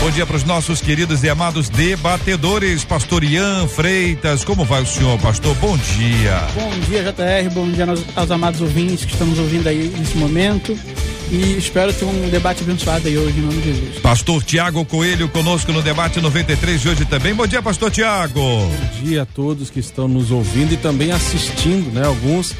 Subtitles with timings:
[0.00, 2.84] Bom dia para os nossos queridos e amados debatedores.
[2.84, 5.54] Pastor Ian Freitas, como vai o senhor, pastor?
[5.56, 6.40] Bom dia.
[6.54, 7.54] Bom dia, JR.
[7.54, 10.76] Bom dia aos, aos amados ouvintes que estamos ouvindo aí nesse momento.
[11.30, 13.98] E espero ter um debate abençoado aí hoje, em nome de Jesus.
[14.00, 17.32] Pastor Tiago Coelho conosco no debate 93 de hoje também.
[17.32, 18.38] Bom dia, pastor Tiago.
[18.38, 18.70] Bom
[19.02, 22.04] dia a todos que estão nos ouvindo e também assistindo, né?
[22.04, 22.54] Alguns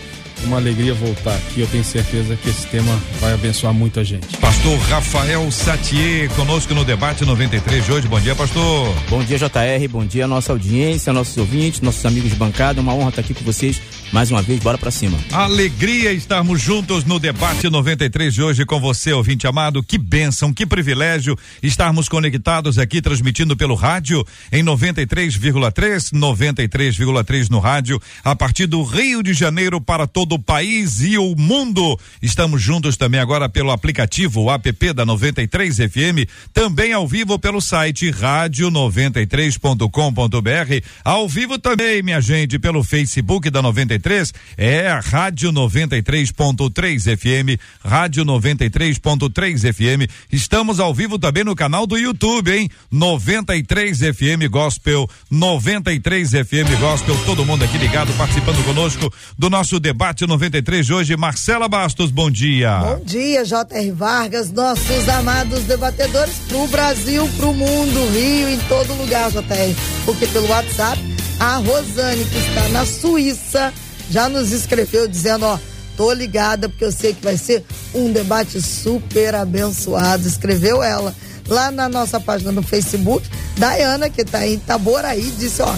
[0.45, 1.61] uma alegria voltar aqui.
[1.61, 4.37] Eu tenho certeza que esse tema vai abençoar muita gente.
[4.39, 8.09] Pastor Rafael Satier, conosco no debate 93 de hoje.
[8.09, 8.95] Bom dia, pastor.
[9.09, 9.89] Bom dia, JR.
[9.91, 12.81] Bom dia, nossa audiência, nossos ouvintes, nossos amigos de bancada.
[12.81, 13.81] Uma honra estar aqui com vocês
[14.13, 15.19] mais uma vez, bora para cima.
[15.33, 19.83] Alegria estarmos juntos no debate 93 de hoje com você, ouvinte amado.
[19.83, 27.99] Que bênção, que privilégio estarmos conectados aqui, transmitindo pelo rádio em 93,3, 93,3 no rádio,
[28.23, 31.99] a partir do Rio de Janeiro para todo o país e o mundo.
[32.21, 38.11] Estamos juntos também agora pelo aplicativo, app da 93 FM, também ao vivo pelo site
[38.11, 47.17] rádio93.com.br, ao vivo também, minha gente, pelo Facebook da 93 93 é a Rádio 93.3
[47.17, 50.11] FM, Rádio 93.3 FM.
[50.31, 52.69] Estamos ao vivo também no canal do YouTube, hein?
[52.91, 60.27] 93 FM Gospel, 93 FM Gospel, todo mundo aqui ligado, participando conosco do nosso debate
[60.27, 61.17] 93 de hoje.
[61.17, 62.79] Marcela Bastos, bom dia.
[62.79, 63.93] Bom dia, J.R.
[63.93, 69.77] Vargas, nossos amados debatedores pro Brasil, pro mundo, Rio, em todo lugar, J.R.
[70.05, 71.01] Porque pelo WhatsApp,
[71.39, 73.73] a Rosane, que está na Suíça,
[74.13, 75.59] já nos escreveu dizendo, ó,
[75.97, 77.65] tô ligada porque eu sei que vai ser
[77.95, 80.29] um debate super abençoado.
[80.29, 81.15] Escreveu ela
[81.49, 83.27] lá na nossa página no Facebook.
[83.57, 85.75] Dayana, que tá em Itaboraí, disse, ó,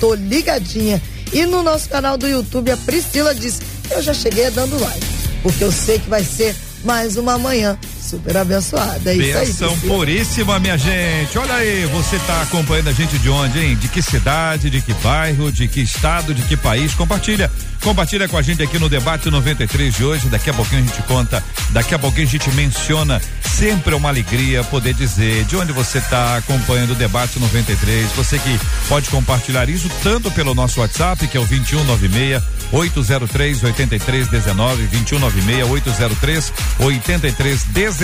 [0.00, 1.00] tô ligadinha.
[1.30, 5.06] E no nosso canal do YouTube, a Priscila disse, eu já cheguei dando like,
[5.42, 7.78] porque eu sei que vai ser mais uma manhã
[8.14, 9.12] super abençoada.
[9.12, 11.36] É Benção isso aí, puríssima, minha gente.
[11.36, 13.76] Olha aí, você está acompanhando a gente de onde, hein?
[13.76, 16.94] De que cidade, de que bairro, de que estado, de que país?
[16.94, 17.50] Compartilha.
[17.82, 20.28] Compartilha com a gente aqui no debate 93 de hoje.
[20.28, 23.20] Daqui a pouquinho a gente conta, daqui a pouquinho a gente menciona.
[23.42, 28.10] Sempre é uma alegria poder dizer de onde você está acompanhando o debate 93.
[28.12, 28.58] Você que
[28.88, 32.42] pode compartilhar isso tanto pelo nosso WhatsApp, que é o 2196
[32.72, 38.03] 803 8319 2196 803 8319.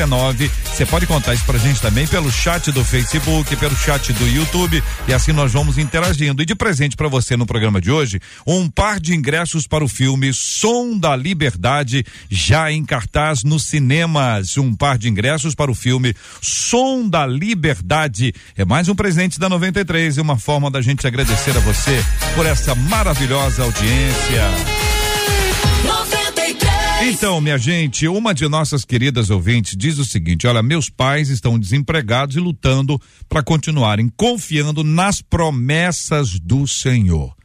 [0.65, 4.83] Você pode contar isso pra gente também pelo chat do Facebook, pelo chat do YouTube
[5.07, 6.43] e assim nós vamos interagindo.
[6.43, 9.89] E de presente para você no programa de hoje, um par de ingressos para o
[9.89, 14.57] filme Som da Liberdade, já em cartaz nos cinemas.
[14.57, 18.33] Um par de ingressos para o filme Som da Liberdade.
[18.57, 22.03] É mais um presente da 93 e uma forma da gente agradecer a você
[22.35, 25.00] por essa maravilhosa audiência.
[27.21, 31.59] Então, minha gente, uma de nossas queridas ouvintes diz o seguinte: olha, meus pais estão
[31.59, 32.99] desempregados e lutando
[33.29, 37.37] para continuarem confiando nas promessas do Senhor.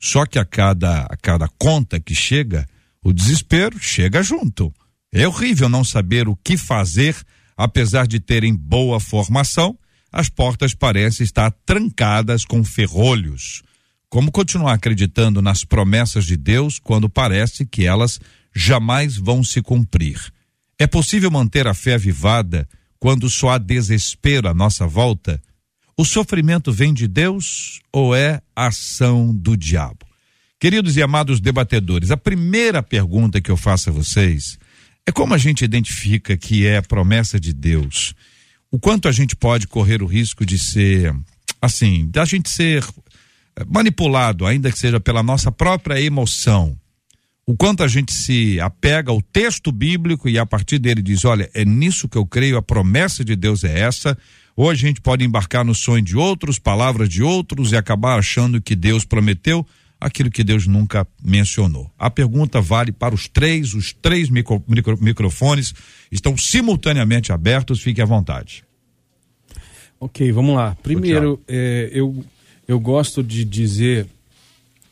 [0.00, 2.64] Só que a cada, a cada conta que chega,
[3.02, 4.72] o desespero chega junto.
[5.12, 7.16] É horrível não saber o que fazer,
[7.56, 9.76] apesar de terem boa formação,
[10.12, 13.64] as portas parecem estar trancadas com ferrolhos.
[14.08, 18.20] Como continuar acreditando nas promessas de Deus quando parece que elas
[18.54, 20.20] jamais vão se cumprir.
[20.78, 25.40] É possível manter a fé avivada quando só há desespero à nossa volta?
[25.96, 30.06] O sofrimento vem de Deus ou é ação do diabo?
[30.58, 34.58] Queridos e amados debatedores, a primeira pergunta que eu faço a vocês
[35.06, 38.14] é como a gente identifica que é promessa de Deus?
[38.70, 41.14] O quanto a gente pode correr o risco de ser,
[41.60, 42.82] assim, da gente ser
[43.56, 46.76] eh, manipulado, ainda que seja pela nossa própria emoção
[47.46, 51.50] o quanto a gente se apega ao texto bíblico e a partir dele diz: olha,
[51.54, 54.16] é nisso que eu creio, a promessa de Deus é essa.
[54.56, 58.62] Ou a gente pode embarcar no sonho de outros, palavras de outros e acabar achando
[58.62, 59.66] que Deus prometeu
[60.00, 61.90] aquilo que Deus nunca mencionou.
[61.98, 65.74] A pergunta vale para os três, os três micro, micro, microfones
[66.10, 68.64] estão simultaneamente abertos, fique à vontade.
[69.98, 70.76] Ok, vamos lá.
[70.82, 72.24] Primeiro, é, eu,
[72.68, 74.06] eu gosto de dizer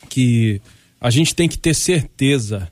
[0.09, 0.61] que
[1.03, 2.71] a gente tem que ter certeza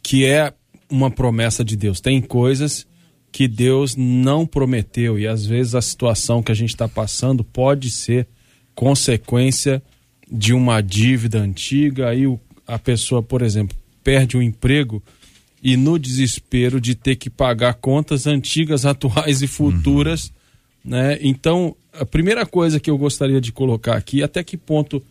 [0.00, 0.54] que é
[0.88, 2.00] uma promessa de Deus.
[2.00, 2.86] Tem coisas
[3.32, 7.90] que Deus não prometeu e às vezes a situação que a gente está passando pode
[7.90, 8.28] ser
[8.76, 9.82] consequência
[10.30, 12.10] de uma dívida antiga.
[12.10, 12.22] Aí
[12.64, 15.02] a pessoa, por exemplo, perde o emprego
[15.60, 20.26] e no desespero de ter que pagar contas antigas, atuais e futuras,
[20.84, 20.92] uhum.
[20.92, 21.18] né?
[21.20, 25.02] Então, a primeira coisa que eu gostaria de colocar aqui, até que ponto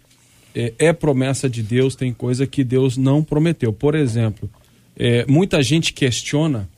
[0.59, 3.71] é, é promessa de Deus, tem coisa que Deus não prometeu.
[3.71, 4.49] Por exemplo,
[4.97, 6.69] é, muita gente questiona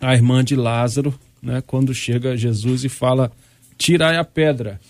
[0.00, 3.30] a irmã de Lázaro, né, quando chega Jesus e fala:
[3.76, 4.80] tirai a pedra.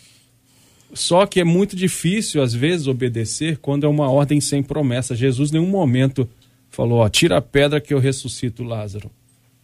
[0.92, 5.14] Só que é muito difícil, às vezes, obedecer quando é uma ordem sem promessa.
[5.14, 6.28] Jesus, em nenhum momento,
[6.68, 9.10] falou: ó, tira a pedra que eu ressuscito Lázaro.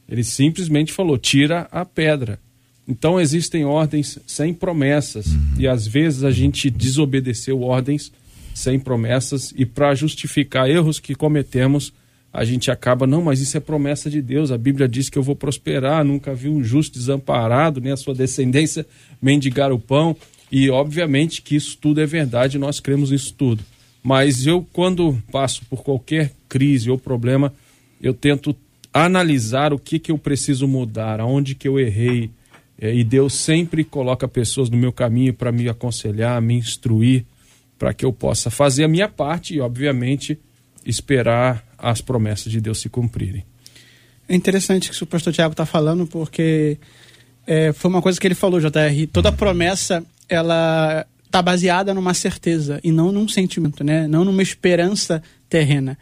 [0.08, 2.38] Ele simplesmente falou: tira a pedra.
[2.88, 5.26] Então, existem ordens sem promessas.
[5.26, 5.54] Uhum.
[5.58, 8.12] E às vezes a gente desobedeceu ordens
[8.56, 11.92] sem promessas e para justificar erros que cometemos
[12.32, 14.50] a gente acaba, não, mas isso é promessa de Deus.
[14.50, 18.14] A Bíblia diz que eu vou prosperar, nunca vi um justo desamparado, nem a sua
[18.14, 18.86] descendência
[19.22, 20.14] mendigar o pão.
[20.52, 23.64] E obviamente que isso tudo é verdade, nós cremos nisso tudo.
[24.02, 27.54] Mas eu, quando passo por qualquer crise ou problema,
[28.02, 28.54] eu tento
[28.92, 32.30] analisar o que, que eu preciso mudar, aonde que eu errei.
[32.78, 37.24] É, e Deus sempre coloca pessoas no meu caminho para me aconselhar, me instruir,
[37.78, 40.38] para que eu possa fazer a minha parte e, obviamente,
[40.84, 43.44] esperar as promessas de Deus se cumprirem.
[44.28, 46.78] É interessante que o pastor Tiago está falando, porque
[47.46, 49.06] é, foi uma coisa que ele falou, JR.
[49.12, 54.08] Toda promessa, ela está baseada numa certeza e não num sentimento, né?
[54.08, 55.98] Não numa esperança terrena.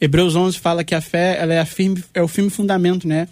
[0.00, 3.28] Hebreus 11 fala que a fé ela é, firme, é o firme fundamento, né?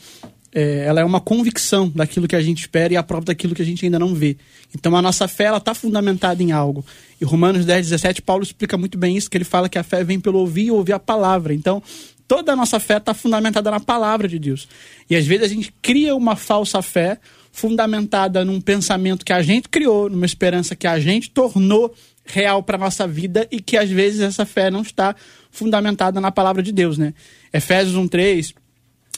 [0.58, 3.60] É, ela é uma convicção daquilo que a gente espera e a prova daquilo que
[3.60, 4.38] a gente ainda não vê.
[4.74, 6.82] Então a nossa fé ela está fundamentada em algo.
[7.20, 10.02] E Romanos 10, 17, Paulo explica muito bem isso, que ele fala que a fé
[10.02, 11.52] vem pelo ouvir e ouvir a palavra.
[11.52, 11.82] Então,
[12.26, 14.66] toda a nossa fé está fundamentada na palavra de Deus.
[15.10, 17.18] E às vezes a gente cria uma falsa fé
[17.52, 21.94] fundamentada num pensamento que a gente criou, numa esperança que a gente tornou
[22.24, 25.14] real para nossa vida e que às vezes essa fé não está
[25.50, 27.12] fundamentada na palavra de Deus, né?
[27.52, 28.54] Efésios 1:3,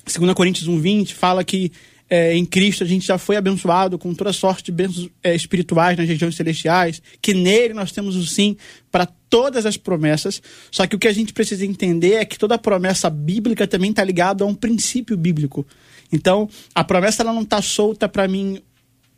[0.09, 1.71] 2 Coríntios 1:20 fala que
[2.11, 5.97] é, em Cristo a gente já foi abençoado com toda sorte de bênçãos é, espirituais
[5.97, 8.57] nas regiões celestiais, que nele nós temos o sim
[8.91, 10.41] para todas as promessas.
[10.71, 14.03] Só que o que a gente precisa entender é que toda promessa bíblica também está
[14.03, 15.67] ligada a um princípio bíblico.
[16.11, 18.63] Então, a promessa ela não está solta para mim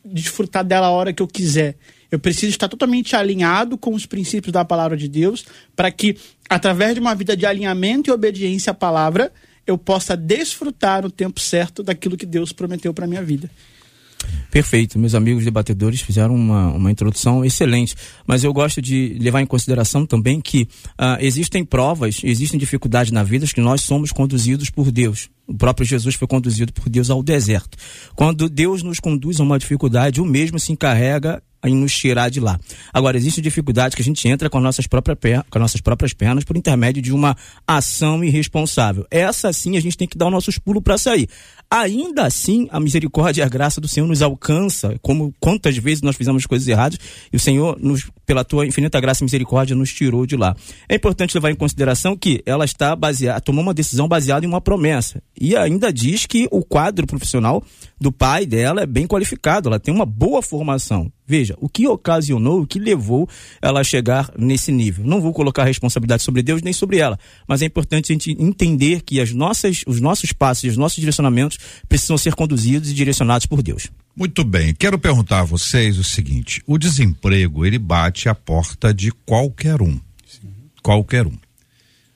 [0.05, 1.77] desfrutar dela a hora que eu quiser.
[2.11, 5.45] Eu preciso estar totalmente alinhado com os princípios da palavra de Deus
[5.77, 6.17] para que,
[6.49, 9.33] através de uma vida de alinhamento e obediência à palavra,
[9.70, 13.50] eu possa desfrutar no tempo certo daquilo que Deus prometeu para minha vida.
[14.50, 17.94] Perfeito, meus amigos debatedores fizeram uma, uma introdução excelente,
[18.26, 23.22] mas eu gosto de levar em consideração também que uh, existem provas, existem dificuldades na
[23.22, 25.31] vida que nós somos conduzidos por Deus.
[25.46, 27.78] O próprio Jesus foi conduzido por Deus ao deserto.
[28.14, 32.41] Quando Deus nos conduz a uma dificuldade, o mesmo se encarrega em nos tirar de
[32.41, 32.59] lá.
[32.93, 35.19] Agora, existe dificuldade que a gente entra com, nossas próprias
[35.51, 37.37] com as nossas próprias pernas por intermédio de uma
[37.67, 39.07] ação irresponsável.
[39.11, 41.29] Essa sim a gente tem que dar os nossos pulos para sair.
[41.72, 46.17] Ainda assim, a misericórdia e a graça do Senhor nos alcança, como quantas vezes nós
[46.17, 46.98] fizemos coisas erradas,
[47.32, 50.56] e o Senhor, nos, pela tua infinita graça e misericórdia, nos tirou de lá.
[50.89, 54.60] É importante levar em consideração que ela está baseada, tomou uma decisão baseada em uma
[54.60, 55.22] promessa.
[55.41, 57.62] E ainda diz que o quadro profissional
[58.00, 61.12] do pai dela é bem qualificado, ela tem uma boa formação.
[61.24, 63.29] Veja, o que ocasionou, o que levou
[63.62, 65.05] ela a chegar nesse nível.
[65.05, 69.03] Não vou colocar responsabilidade sobre Deus nem sobre ela, mas é importante a gente entender
[69.03, 73.62] que as nossas, os nossos passos os nossos direcionamentos precisam ser conduzidos e direcionados por
[73.62, 73.88] Deus.
[74.17, 79.10] Muito bem, quero perguntar a vocês o seguinte: o desemprego ele bate a porta de
[79.24, 80.52] qualquer um, Sim.
[80.82, 81.36] qualquer um.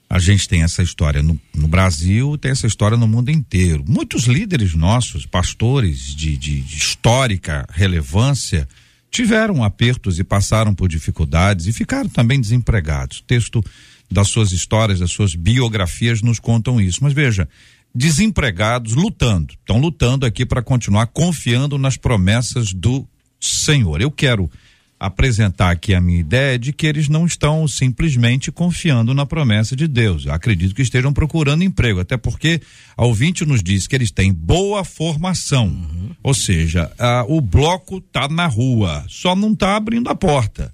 [0.07, 3.83] A gente tem essa história no, no, Brasil, tem essa história no mundo inteiro.
[3.87, 8.67] Muitos líderes nossos, pastores de, de, de histórica relevância,
[9.09, 13.19] tiveram apertos e passaram por dificuldades e ficaram também desempregados.
[13.19, 13.63] O texto
[14.11, 16.99] das suas histórias, das suas biografias nos contam isso.
[17.01, 17.49] Mas veja,
[17.95, 23.07] desempregados lutando, estão lutando aqui para continuar confiando nas promessas do
[23.39, 24.01] Senhor.
[24.01, 24.51] Eu quero
[24.99, 29.87] apresentar aqui a minha ideia de que eles não estão simplesmente confiando na promessa de
[29.87, 30.25] Deus.
[30.25, 32.61] Eu acredito que estejam procurando emprego, até porque
[32.97, 35.67] a ouvinte nos diz que eles têm boa formação.
[35.67, 36.11] Uhum.
[36.23, 40.73] Ou seja, a, o bloco está na rua, só não está abrindo a porta.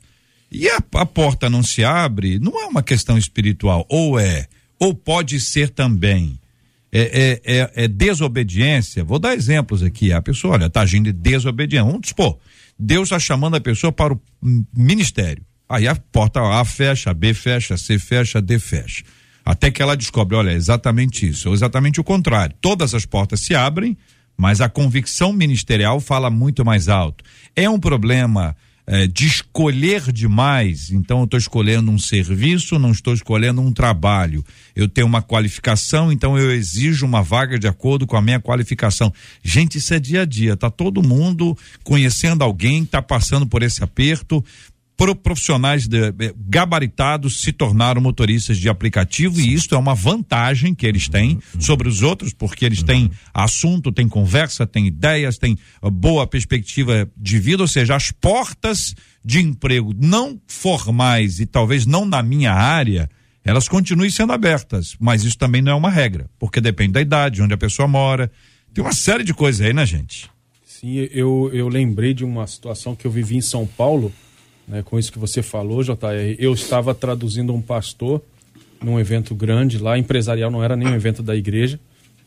[0.52, 4.48] E a, a porta não se abre, não é uma questão espiritual, ou é,
[4.80, 6.41] ou pode ser também.
[6.94, 9.04] É, é, é, é, desobediência.
[9.04, 10.12] Vou dar exemplos aqui.
[10.12, 11.86] A pessoa, olha, está agindo de desobediência.
[11.86, 12.38] Vamos dispor.
[12.78, 14.22] Deus está chamando a pessoa para o
[14.76, 15.44] ministério.
[15.70, 19.04] Aí a porta A fecha, B fecha, C fecha, D fecha.
[19.46, 22.56] Até que ela descobre, olha, é exatamente isso, ou exatamente o contrário.
[22.60, 23.98] Todas as portas se abrem,
[24.38, 27.24] mas a convicção ministerial fala muito mais alto.
[27.56, 30.92] É um problema é, de escolher demais.
[30.92, 34.44] Então, eu estou escolhendo um serviço, não estou escolhendo um trabalho.
[34.76, 39.14] Eu tenho uma qualificação, então eu exijo uma vaga de acordo com a minha qualificação.
[39.44, 40.58] Gente, isso é dia a dia.
[40.58, 44.44] Tá todo mundo conhecendo alguém, está passando por esse aperto
[45.16, 49.50] profissionais de, gabaritados se tornaram motoristas de aplicativo Sim.
[49.50, 51.62] e isso é uma vantagem que eles têm uhum.
[51.62, 52.86] sobre os outros, porque eles uhum.
[52.86, 58.12] têm assunto, têm conversa, têm ideias, têm uh, boa perspectiva de vida, ou seja, as
[58.12, 58.94] portas
[59.26, 63.10] de emprego não formais e talvez não na minha área,
[63.44, 67.42] elas continuem sendo abertas, mas isso também não é uma regra, porque depende da idade,
[67.42, 68.32] onde a pessoa mora,
[68.72, 70.30] tem uma série de coisas aí, né, gente?
[70.64, 74.12] Sim, eu, eu lembrei de uma situação que eu vivi em São Paulo,
[74.72, 75.98] né, com isso que você falou, JR,
[76.40, 78.22] eu estava traduzindo um pastor
[78.82, 81.78] num evento grande lá, empresarial, não era nem um evento da igreja.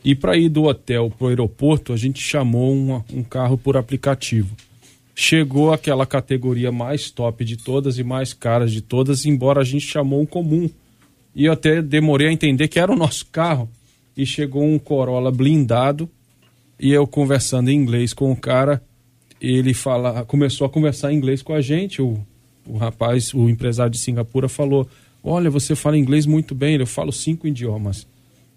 [0.04, 3.78] E para ir do hotel para o aeroporto, a gente chamou uma, um carro por
[3.78, 4.54] aplicativo.
[5.14, 9.86] Chegou aquela categoria mais top de todas e mais caras de todas, embora a gente
[9.86, 10.68] chamou um comum.
[11.34, 13.70] E eu até demorei a entender que era o nosso carro.
[14.14, 16.10] E chegou um Corolla blindado.
[16.78, 18.82] E eu conversando em inglês com o cara,
[19.40, 22.02] ele fala, começou a conversar em inglês com a gente.
[22.02, 22.20] O,
[22.66, 24.88] o rapaz, o empresário de Singapura, falou:
[25.23, 26.76] Olha, você fala inglês muito bem.
[26.76, 28.06] Eu falo cinco idiomas.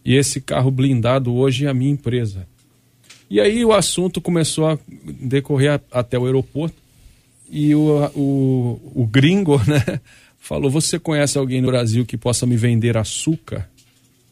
[0.04, 2.48] E esse carro blindado hoje é a minha empresa.
[3.30, 4.80] E aí o assunto começou a
[5.22, 6.76] decorrer até o aeroporto.
[7.50, 10.00] E o, o, o gringo, né?
[10.40, 13.70] Falou: Você conhece alguém no Brasil que possa me vender açúcar?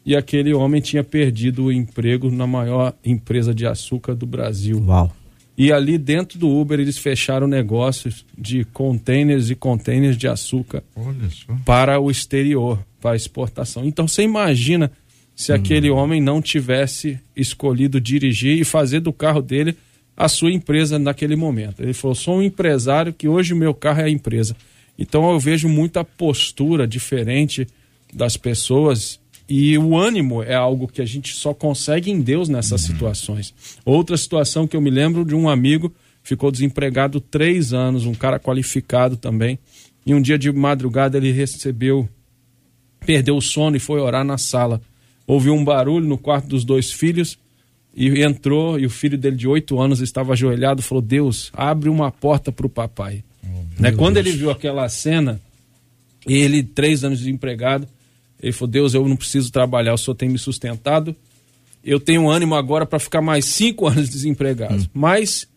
[0.04, 4.80] E aquele homem tinha perdido o emprego na maior empresa de açúcar do Brasil.
[4.86, 5.12] Uau!
[5.56, 10.82] E ali dentro do Uber eles fecharam negócios de containers e containers de açúcar
[11.64, 13.84] para o exterior, para exportação.
[13.84, 14.92] Então você imagina
[15.34, 15.54] se hum.
[15.54, 19.76] aquele homem não tivesse escolhido dirigir e fazer do carro dele
[20.16, 21.82] a sua empresa naquele momento.
[21.82, 24.56] Ele falou: sou um empresário que hoje o meu carro é a empresa.
[24.98, 27.66] Então eu vejo muita postura diferente
[28.12, 32.82] das pessoas e o ânimo é algo que a gente só consegue em Deus nessas
[32.82, 32.88] uhum.
[32.88, 33.54] situações.
[33.84, 38.40] Outra situação que eu me lembro de um amigo ficou desempregado três anos, um cara
[38.40, 39.58] qualificado também.
[40.04, 42.08] E um dia de madrugada ele recebeu,
[43.04, 44.80] perdeu o sono e foi orar na sala.
[45.26, 47.38] Ouviu um barulho no quarto dos dois filhos
[47.94, 48.78] e entrou.
[48.78, 52.66] E o filho dele de oito anos estava ajoelhado, falou: Deus, abre uma porta para
[52.66, 53.22] o papai.
[53.44, 53.92] Oh, né?
[53.92, 55.40] Quando ele viu aquela cena,
[56.26, 57.88] ele três anos desempregado
[58.42, 61.14] ele falou: Deus, eu não preciso trabalhar, o senhor tem me sustentado.
[61.84, 64.74] Eu tenho ânimo agora para ficar mais cinco anos desempregado.
[64.74, 64.86] Hum.
[64.92, 65.48] Mas,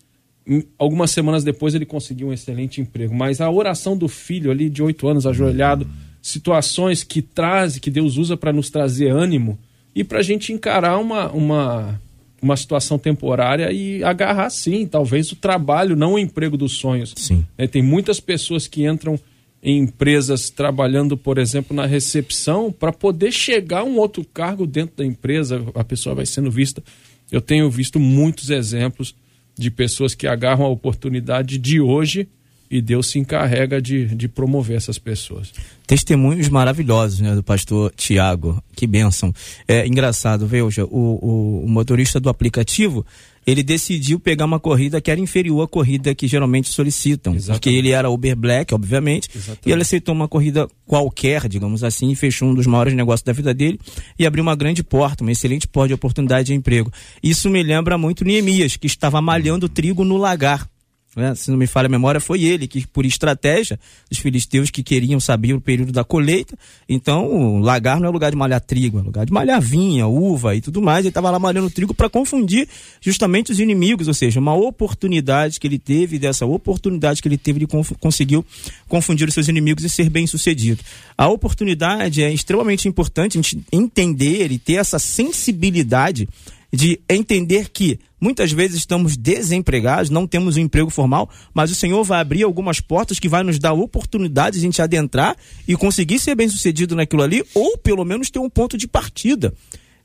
[0.77, 3.13] algumas semanas depois, ele conseguiu um excelente emprego.
[3.13, 5.89] Mas a oração do filho ali, de oito anos, ajoelhado, hum.
[6.21, 9.57] situações que traz, que Deus usa para nos trazer ânimo
[9.95, 12.01] e para a gente encarar uma, uma,
[12.41, 17.13] uma situação temporária e agarrar, sim, talvez o trabalho, não o emprego dos sonhos.
[17.17, 17.45] Sim.
[17.57, 19.19] É, tem muitas pessoas que entram
[19.61, 25.05] empresas trabalhando, por exemplo, na recepção, para poder chegar a um outro cargo dentro da
[25.05, 26.83] empresa, a pessoa vai sendo vista.
[27.31, 29.15] Eu tenho visto muitos exemplos
[29.57, 32.27] de pessoas que agarram a oportunidade de hoje
[32.71, 35.51] e Deus se encarrega de, de promover essas pessoas.
[35.87, 38.63] Testemunhos maravilhosos, né, do pastor Tiago.
[38.75, 39.33] Que bênção.
[39.67, 43.05] É engraçado, veja, o, o, o motorista do aplicativo,
[43.45, 47.33] ele decidiu pegar uma corrida que era inferior à corrida que geralmente solicitam.
[47.33, 47.59] Exatamente.
[47.59, 49.67] Porque ele era Uber Black, obviamente, Exatamente.
[49.67, 53.33] e ele aceitou uma corrida qualquer, digamos assim, e fechou um dos maiores negócios da
[53.33, 53.79] vida dele
[54.17, 56.91] e abriu uma grande porta, uma excelente porta de oportunidade de emprego.
[57.21, 60.67] Isso me lembra muito Neemias, que estava malhando trigo no lagar
[61.15, 61.33] né?
[61.35, 65.19] se não me falha a memória, foi ele que, por estratégia dos filisteus que queriam
[65.19, 69.01] saber o período da colheita, então o lagar não é lugar de malhar trigo, é
[69.01, 70.99] lugar de malhar vinha, uva e tudo mais.
[70.99, 72.67] Ele estava lá malhando trigo para confundir
[73.01, 77.59] justamente os inimigos, ou seja, uma oportunidade que ele teve, dessa oportunidade que ele teve,
[77.59, 77.67] ele
[77.99, 78.45] conseguiu
[78.87, 80.83] confundir os seus inimigos e ser bem sucedido.
[81.17, 86.27] A oportunidade é extremamente importante a gente entender e ter essa sensibilidade
[86.71, 92.03] de entender que muitas vezes estamos desempregados, não temos um emprego formal, mas o Senhor
[92.03, 95.35] vai abrir algumas portas que vai nos dar oportunidade de a gente adentrar
[95.67, 99.53] e conseguir ser bem sucedido naquilo ali, ou pelo menos ter um ponto de partida.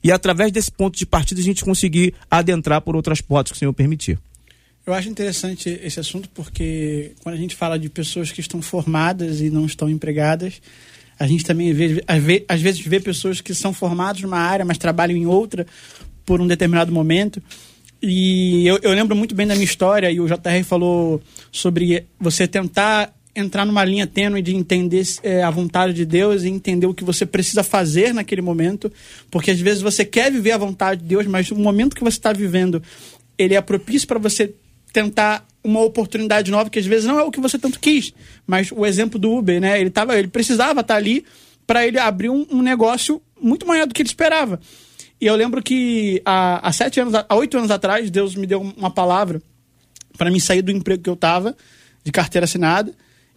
[0.02, 3.58] E através desse ponto de partida a gente conseguir adentrar por outras portas que o
[3.58, 4.18] Senhor permitir.
[4.86, 9.40] Eu acho interessante esse assunto porque quando a gente fala de pessoas que estão formadas
[9.40, 10.60] e não estão empregadas,
[11.18, 12.04] a gente também vê,
[12.46, 15.66] às vezes vê pessoas que são formadas numa área, mas trabalham em outra
[16.24, 17.42] por um determinado momento.
[18.02, 22.46] E eu, eu lembro muito bem da minha história, e o JR falou sobre você
[22.46, 26.94] tentar entrar numa linha tênue de entender é, a vontade de Deus e entender o
[26.94, 28.92] que você precisa fazer naquele momento,
[29.30, 32.16] porque às vezes você quer viver a vontade de Deus, mas o momento que você
[32.16, 32.82] está vivendo,
[33.36, 34.54] ele é propício para você
[34.92, 38.12] tentar uma oportunidade nova que às vezes não é o que você tanto quis.
[38.46, 39.80] Mas o exemplo do Uber, né?
[39.80, 41.24] Ele, tava, ele precisava estar tá ali
[41.66, 44.60] para ele abrir um, um, negócio muito maior do que ele esperava.
[45.20, 48.60] E eu lembro que há, há sete anos, há oito anos atrás, Deus me deu
[48.60, 49.40] uma palavra
[50.16, 51.56] para mim sair do emprego que eu estava,
[52.04, 52.92] de carteira assinada.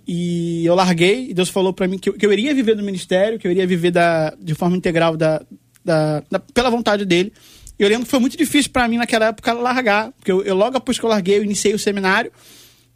[0.07, 2.83] E eu larguei, e Deus falou para mim que eu, que eu, iria viver do
[2.83, 5.41] ministério, que eu iria viver da, de forma integral da,
[5.83, 7.33] da, da pela vontade dele.
[7.77, 10.55] E eu lembro que foi muito difícil para mim naquela época largar, porque eu, eu,
[10.55, 12.31] logo após que eu larguei, eu iniciei o seminário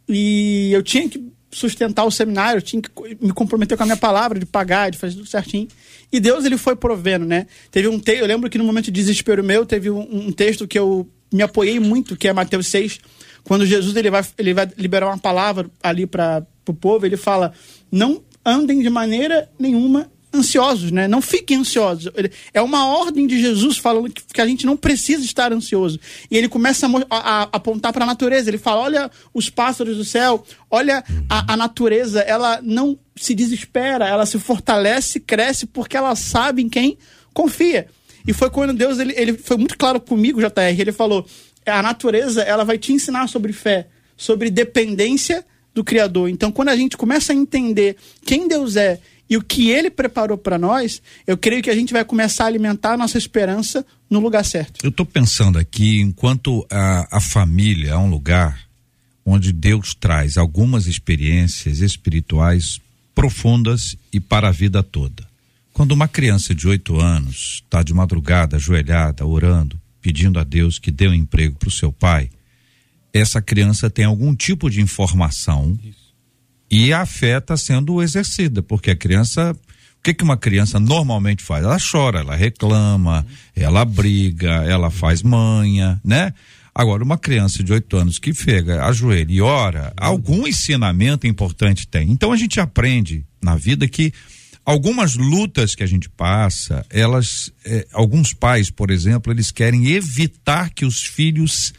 [0.08, 3.96] e eu tinha que sustentar o seminário, eu tinha que me comprometer com a minha
[3.96, 5.68] palavra, de pagar, de fazer tudo certinho.
[6.12, 7.46] E Deus ele foi provendo, né?
[7.70, 8.12] Teve um te...
[8.12, 11.42] eu lembro que no momento de desespero meu, teve um, um texto que eu me
[11.42, 13.00] apoiei muito, que é Mateus 6,
[13.44, 17.54] quando Jesus ele vai, ele vai liberar uma palavra ali para o povo, ele fala:
[17.90, 21.06] "Não andem de maneira nenhuma ansiosos, né?
[21.06, 22.10] Não fiquem ansiosos.
[22.52, 26.00] É uma ordem de Jesus falando que, a gente não precisa estar ansioso.
[26.30, 28.48] E ele começa a, a, a apontar para a natureza.
[28.50, 32.20] Ele fala: olha os pássaros do céu, olha a, a natureza.
[32.20, 36.96] Ela não se desespera, ela se fortalece, cresce porque ela sabe em quem
[37.34, 37.86] confia.
[38.26, 40.78] E foi quando Deus ele, ele foi muito claro comigo, JR.
[40.78, 41.26] Ele falou:
[41.66, 46.28] a natureza ela vai te ensinar sobre fé, sobre dependência do Criador.
[46.28, 50.36] Então, quando a gente começa a entender quem Deus é e o que ele preparou
[50.36, 54.20] para nós, eu creio que a gente vai começar a alimentar a nossa esperança no
[54.20, 54.84] lugar certo.
[54.84, 58.60] Eu estou pensando aqui, enquanto a, a família é um lugar
[59.24, 62.80] onde Deus traz algumas experiências espirituais
[63.14, 65.26] profundas e para a vida toda.
[65.72, 70.90] Quando uma criança de oito anos está de madrugada, ajoelhada, orando, pedindo a Deus que
[70.90, 72.28] dê um emprego para o seu pai,
[73.12, 76.02] essa criança tem algum tipo de informação Isso
[76.72, 79.54] e a fé está sendo exercida, porque a criança.
[79.98, 81.62] O que, que uma criança normalmente faz?
[81.62, 86.32] Ela chora, ela reclama, ela briga, ela faz manha, né?
[86.74, 92.10] Agora, uma criança de oito anos que pega, ajoelha e ora, algum ensinamento importante tem.
[92.10, 94.12] Então a gente aprende na vida que
[94.64, 100.70] algumas lutas que a gente passa, elas, eh, alguns pais, por exemplo, eles querem evitar
[100.70, 101.72] que os filhos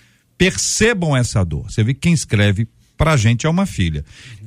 [0.51, 1.71] percebam essa dor.
[1.71, 4.03] Você vê que quem escreve para a gente é uma filha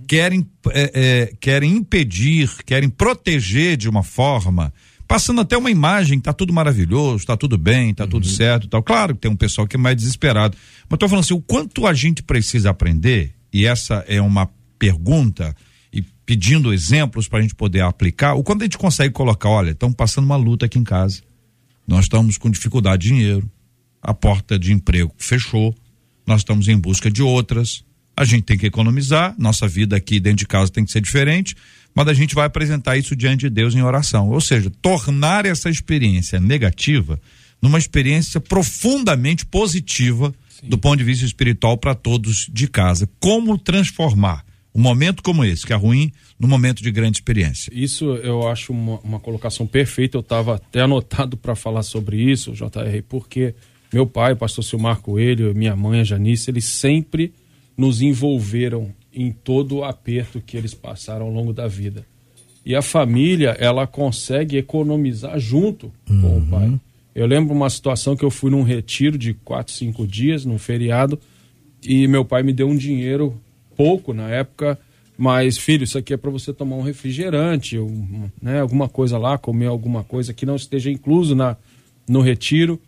[0.06, 4.72] querem, é, é, querem impedir, querem proteger de uma forma,
[5.06, 8.10] passando até uma imagem, tá tudo maravilhoso, tá tudo bem, tá uhum.
[8.10, 8.82] tudo certo tal.
[8.82, 10.56] Claro que tem um pessoal que é mais desesperado.
[10.88, 15.54] Mas tô falando assim, o quanto a gente precisa aprender, e essa é uma pergunta,
[15.92, 19.70] e pedindo exemplos para a gente poder aplicar, o quanto a gente consegue colocar, olha,
[19.70, 21.22] estamos passando uma luta aqui em casa.
[21.86, 23.50] Nós estamos com dificuldade de dinheiro,
[24.02, 25.74] a porta de emprego fechou,
[26.26, 27.84] nós estamos em busca de outras,
[28.16, 31.54] a gente tem que economizar, nossa vida aqui dentro de casa tem que ser diferente,
[31.94, 34.30] mas a gente vai apresentar isso diante de Deus em oração.
[34.30, 37.20] Ou seja, tornar essa experiência negativa
[37.60, 40.68] numa experiência profundamente positiva Sim.
[40.68, 43.08] do ponto de vista espiritual para todos de casa.
[43.18, 47.70] Como transformar um momento como esse, que é ruim, num momento de grande experiência?
[47.74, 50.18] Isso eu acho uma, uma colocação perfeita.
[50.18, 53.54] Eu estava até anotado para falar sobre isso, JR, porque
[53.92, 57.32] meu pai, o pastor Silmar Coelho, minha mãe, a Janice, eles sempre
[57.76, 62.04] nos envolveram em todo o aperto que eles passaram ao longo da vida.
[62.64, 66.20] E a família, ela consegue economizar junto uhum.
[66.20, 66.46] com o uhum.
[66.48, 66.80] pai.
[67.14, 71.18] Eu lembro uma situação que eu fui num retiro de quatro, cinco dias, num feriado,
[71.82, 73.40] e meu pai me deu um dinheiro
[73.76, 74.78] pouco na época,
[75.16, 79.38] mas filho, isso aqui é para você tomar um refrigerante, um, né, alguma coisa lá,
[79.38, 81.56] comer alguma coisa que não esteja incluso na,
[82.08, 82.80] no retiro.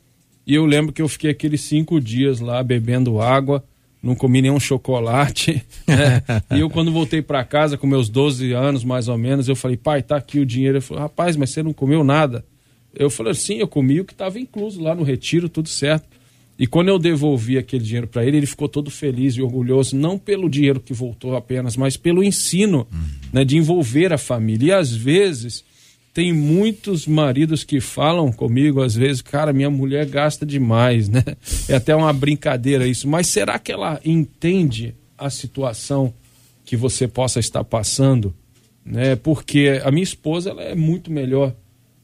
[0.48, 3.62] E eu lembro que eu fiquei aqueles cinco dias lá bebendo água,
[4.02, 5.62] não comi nenhum chocolate.
[5.86, 6.22] Né?
[6.54, 9.76] e eu, quando voltei para casa, com meus 12 anos mais ou menos, eu falei,
[9.76, 10.78] pai, tá aqui o dinheiro.
[10.78, 12.44] Ele falou, rapaz, mas você não comeu nada?
[12.94, 16.06] Eu falei, sim, eu comi o que estava incluso lá no retiro, tudo certo.
[16.58, 20.18] E quando eu devolvi aquele dinheiro para ele, ele ficou todo feliz e orgulhoso, não
[20.18, 23.08] pelo dinheiro que voltou apenas, mas pelo ensino uhum.
[23.32, 24.66] né, de envolver a família.
[24.66, 25.64] E às vezes
[26.18, 31.22] tem muitos maridos que falam comigo, às vezes, cara, minha mulher gasta demais, né?
[31.68, 33.06] É até uma brincadeira isso.
[33.06, 36.12] Mas será que ela entende a situação
[36.64, 38.34] que você possa estar passando?
[38.84, 39.14] Né?
[39.14, 41.54] Porque a minha esposa ela é muito melhor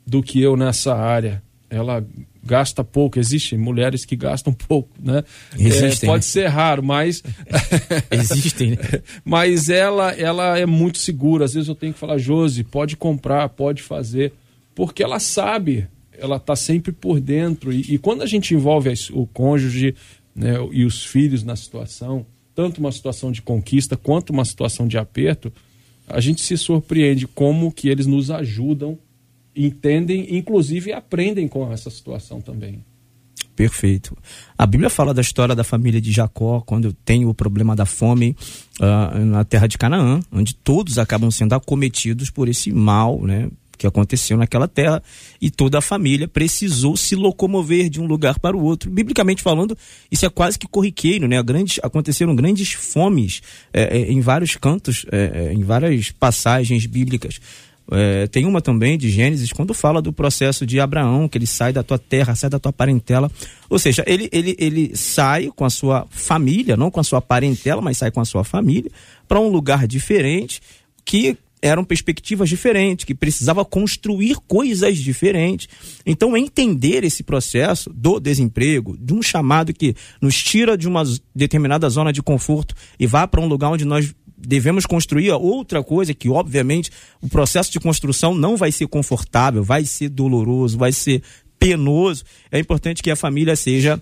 [0.07, 1.43] do que eu nessa área.
[1.69, 2.07] Ela
[2.45, 3.19] gasta pouco.
[3.19, 5.25] Existem mulheres que gastam pouco, né?
[5.59, 6.09] Existem.
[6.09, 6.31] É, pode né?
[6.31, 7.23] ser raro, mas
[8.11, 8.77] Existem, né?
[9.25, 11.45] mas ela ela é muito segura.
[11.45, 14.33] Às vezes eu tenho que falar, Josi, pode comprar, pode fazer,
[14.75, 17.73] porque ela sabe, ela está sempre por dentro.
[17.73, 19.95] E, e quando a gente envolve o cônjuge
[20.35, 24.99] né, e os filhos na situação, tanto uma situação de conquista quanto uma situação de
[24.99, 25.53] aperto,
[26.07, 28.99] a gente se surpreende como que eles nos ajudam,
[29.57, 32.83] entendem, inclusive aprendem com essa situação também.
[33.55, 34.17] Perfeito.
[34.59, 38.37] A Bíblia fala da história da família de Jacó, quando tem o problema da fome
[38.81, 43.49] ah, na terra de Canaã, onde todos acabam sendo acometidos por esse mal, né?
[43.77, 45.03] Que aconteceu naquela terra
[45.41, 48.89] e toda a família precisou se locomover de um lugar para o outro.
[48.91, 49.77] Biblicamente falando,
[50.11, 51.41] isso é quase que corriqueiro, né?
[51.43, 53.41] Grandes, aconteceram grandes fomes
[53.73, 57.41] eh, eh, em vários cantos, eh, em várias passagens bíblicas.
[57.91, 61.73] É, tem uma também de Gênesis, quando fala do processo de Abraão, que ele sai
[61.73, 63.31] da tua terra, sai da tua parentela.
[63.69, 67.83] Ou seja, ele, ele, ele sai com a sua família, não com a sua parentela,
[67.83, 68.91] mas sai com a sua família,
[69.29, 70.61] para um lugar diferente,
[71.05, 75.67] que eram perspectivas diferentes, que precisava construir coisas diferentes.
[76.05, 81.03] Então, entender esse processo do desemprego, de um chamado que nos tira de uma
[81.35, 84.15] determinada zona de conforto e vá para um lugar onde nós
[84.47, 89.85] devemos construir outra coisa que, obviamente, o processo de construção não vai ser confortável, vai
[89.85, 91.23] ser doloroso, vai ser
[91.59, 92.25] penoso.
[92.51, 94.01] É importante que a família seja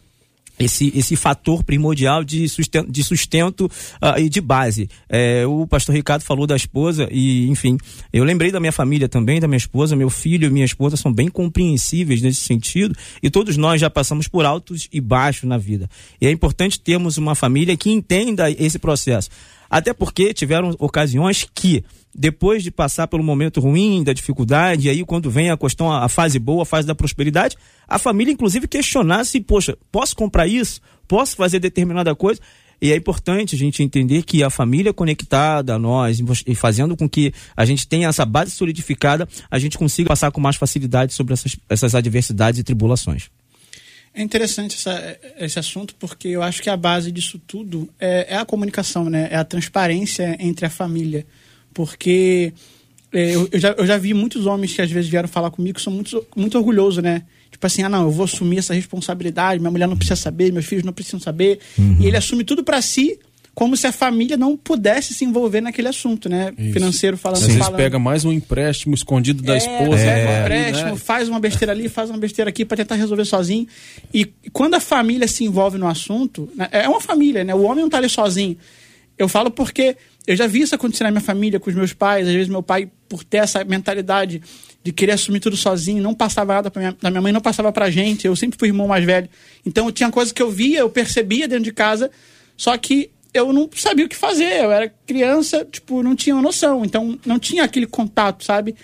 [0.58, 4.88] esse, esse fator primordial de sustento, de sustento ah, e de base.
[5.08, 7.78] É, o pastor Ricardo falou da esposa e, enfim,
[8.12, 11.12] eu lembrei da minha família também, da minha esposa, meu filho e minha esposa são
[11.12, 15.88] bem compreensíveis nesse sentido e todos nós já passamos por altos e baixos na vida.
[16.20, 19.30] E é importante termos uma família que entenda esse processo.
[19.72, 21.82] Até porque tiveram ocasiões que,
[22.14, 26.10] depois de passar pelo momento ruim, da dificuldade, e aí quando vem a questão, a
[26.10, 27.56] fase boa, a fase da prosperidade,
[27.88, 30.78] a família inclusive questionasse, poxa, posso comprar isso?
[31.08, 32.38] Posso fazer determinada coisa?
[32.82, 37.08] E é importante a gente entender que a família conectada a nós e fazendo com
[37.08, 41.32] que a gente tenha essa base solidificada, a gente consiga passar com mais facilidade sobre
[41.32, 43.30] essas, essas adversidades e tribulações.
[44.14, 48.36] É interessante essa, esse assunto porque eu acho que a base disso tudo é, é
[48.36, 49.28] a comunicação, né?
[49.30, 51.26] É a transparência entre a família.
[51.72, 52.52] Porque
[53.12, 55.76] é, eu, eu, já, eu já vi muitos homens que às vezes vieram falar comigo
[55.76, 57.22] que são muito, muito orgulhosos, né?
[57.50, 60.66] Tipo assim, ah, não, eu vou assumir essa responsabilidade, minha mulher não precisa saber, meus
[60.66, 61.58] filhos não precisam saber.
[61.78, 61.98] Uhum.
[62.00, 63.18] E ele assume tudo para si,
[63.54, 66.52] como se a família não pudesse se envolver naquele assunto, né?
[66.56, 66.72] Isso.
[66.72, 67.38] Financeiro falando.
[67.40, 67.76] Às vezes falando.
[67.76, 69.96] pega mais um empréstimo escondido da É, esposa.
[69.96, 70.38] pega né?
[70.38, 70.96] um empréstimo, Né?
[70.96, 73.66] faz uma besteira ali, faz uma besteira aqui para tentar resolver sozinho.
[74.12, 77.54] E quando a família se envolve no assunto, né, é uma família, né?
[77.54, 78.56] O homem não tá ali sozinho.
[79.18, 82.26] Eu falo porque eu já vi isso acontecer na minha família, com os meus pais.
[82.26, 84.40] Às vezes meu pai, por ter essa mentalidade
[84.82, 87.70] de querer assumir tudo sozinho, não passava nada pra minha, da minha mãe, não passava
[87.70, 88.26] pra gente.
[88.26, 89.28] Eu sempre fui irmão mais velho.
[89.66, 92.10] Então eu tinha coisas que eu via, eu percebia dentro de casa,
[92.56, 94.62] só que eu não sabia o que fazer.
[94.64, 96.84] Eu era criança, tipo, não tinha noção.
[96.84, 98.74] Então não tinha aquele contato, sabe?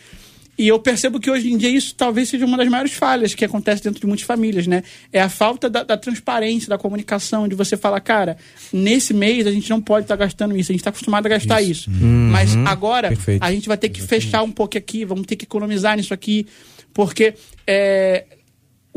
[0.58, 3.44] E eu percebo que hoje em dia isso talvez seja uma das maiores falhas que
[3.44, 4.82] acontece dentro de muitas famílias, né?
[5.12, 8.36] É a falta da, da transparência, da comunicação, de você falar, cara,
[8.72, 11.28] nesse mês a gente não pode estar tá gastando isso, a gente está acostumado a
[11.28, 11.88] gastar isso.
[11.88, 12.04] isso.
[12.04, 12.30] Uhum.
[12.32, 13.40] Mas agora Perfeito.
[13.40, 14.24] a gente vai ter que Exatamente.
[14.24, 16.44] fechar um pouco aqui, vamos ter que economizar nisso aqui,
[16.92, 17.34] porque
[17.64, 18.24] é,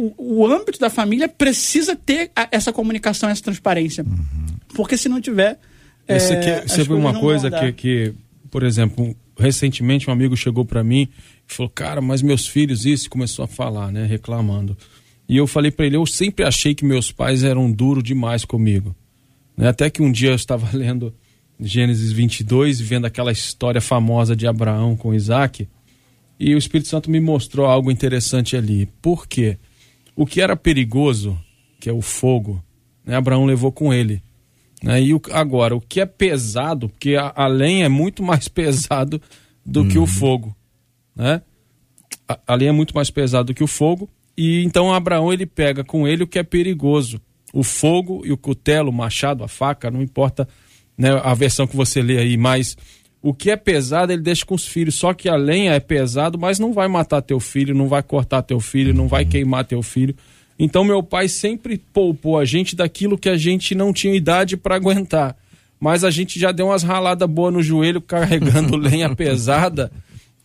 [0.01, 4.03] o, o, âmbito da família precisa ter a, essa comunicação, essa transparência.
[4.03, 4.45] Uhum.
[4.73, 5.59] Porque se não tiver.
[6.07, 8.13] Esse aqui, é, você viu uma coisa que, que,
[8.49, 11.07] por exemplo, recentemente um amigo chegou para mim
[11.47, 14.05] e falou: Cara, mas meus filhos, isso, começou a falar, né?
[14.05, 14.75] Reclamando.
[15.29, 18.95] E eu falei para ele: Eu sempre achei que meus pais eram duros demais comigo.
[19.55, 19.67] Né?
[19.67, 21.13] Até que um dia eu estava lendo
[21.59, 25.67] Gênesis 22 e vendo aquela história famosa de Abraão com Isaac.
[26.39, 28.89] E o Espírito Santo me mostrou algo interessante ali.
[28.99, 29.59] Por quê?
[30.15, 31.37] O que era perigoso,
[31.79, 32.63] que é o fogo,
[33.05, 33.15] né?
[33.15, 34.21] Abraão levou com ele.
[34.83, 35.01] Né?
[35.01, 39.21] E o, agora, o que é pesado, porque a, a lenha é muito mais pesado
[39.65, 39.87] do uhum.
[39.87, 40.55] que o fogo.
[41.15, 41.41] Né?
[42.27, 44.09] A, a lenha é muito mais pesado do que o fogo.
[44.37, 47.21] E então Abraão ele pega com ele o que é perigoso.
[47.53, 50.47] O fogo e o cutelo, o machado, a faca, não importa
[50.97, 52.77] né, a versão que você lê aí, mas
[53.21, 54.95] o que é pesado ele deixa com os filhos.
[54.95, 58.41] Só que a lenha é pesado, mas não vai matar teu filho, não vai cortar
[58.41, 60.15] teu filho, não vai queimar teu filho.
[60.57, 64.75] Então meu pai sempre poupou a gente daquilo que a gente não tinha idade para
[64.75, 65.35] aguentar.
[65.79, 69.91] Mas a gente já deu umas raladas boas no joelho carregando lenha pesada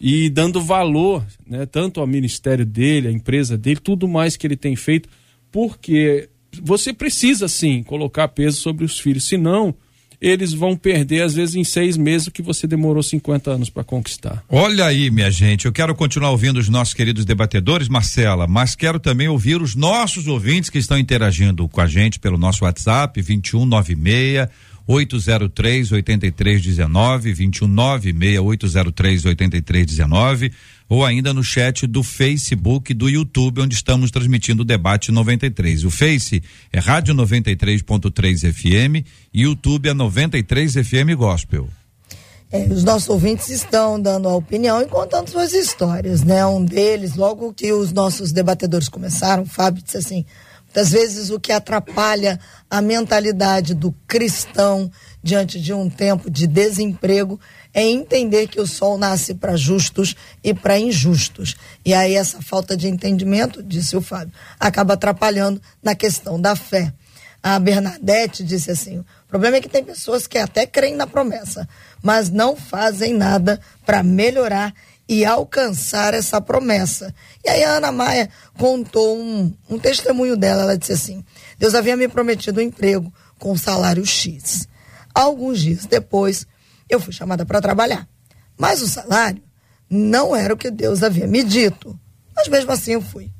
[0.00, 4.56] e dando valor, né, tanto ao ministério dele, à empresa dele, tudo mais que ele
[4.56, 5.08] tem feito,
[5.50, 6.28] porque
[6.62, 9.74] você precisa sim colocar peso sobre os filhos, senão
[10.20, 13.84] eles vão perder, às vezes, em seis meses o que você demorou 50 anos para
[13.84, 14.42] conquistar.
[14.48, 18.98] Olha aí, minha gente, eu quero continuar ouvindo os nossos queridos debatedores, Marcela, mas quero
[18.98, 24.48] também ouvir os nossos ouvintes que estão interagindo com a gente pelo nosso WhatsApp, 2196
[24.86, 30.52] 803 8319 219 803 8319
[30.88, 35.84] ou ainda no chat do Facebook do YouTube, onde estamos transmitindo o debate 93.
[35.84, 41.68] O Face é Rádio 93.3 FM e YouTube é 93 FM Gospel.
[42.52, 46.46] É, os nossos ouvintes estão dando a opinião e contando suas histórias, né?
[46.46, 50.24] Um deles, logo que os nossos debatedores começaram, o Fábio disse assim:
[50.76, 54.90] muitas vezes o que atrapalha a mentalidade do cristão
[55.22, 57.40] diante de um tempo de desemprego
[57.72, 61.56] é entender que o sol nasce para justos e para injustos.
[61.82, 66.92] E aí essa falta de entendimento, disse o Fábio, acaba atrapalhando na questão da fé.
[67.42, 71.66] A Bernadette disse assim: o problema é que tem pessoas que até creem na promessa,
[72.02, 74.74] mas não fazem nada para melhorar
[75.08, 77.14] e alcançar essa promessa.
[77.44, 80.62] E aí a Ana Maia contou um, um testemunho dela.
[80.62, 81.24] Ela disse assim:
[81.58, 84.68] Deus havia me prometido um emprego com salário X.
[85.14, 86.46] Alguns dias depois,
[86.88, 88.08] eu fui chamada para trabalhar.
[88.58, 89.42] Mas o salário
[89.88, 91.98] não era o que Deus havia me dito.
[92.34, 93.32] Mas mesmo assim eu fui.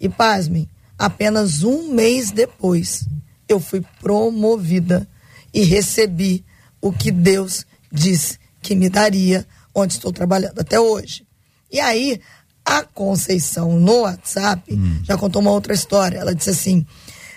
[0.00, 3.06] E pasmem, apenas um mês depois
[3.48, 5.08] eu fui promovida
[5.52, 6.44] e recebi
[6.80, 11.26] o que Deus disse que me daria, onde estou trabalhando até hoje.
[11.70, 12.20] E aí,
[12.64, 15.00] a Conceição no WhatsApp hum.
[15.02, 16.18] já contou uma outra história.
[16.18, 16.86] Ela disse assim: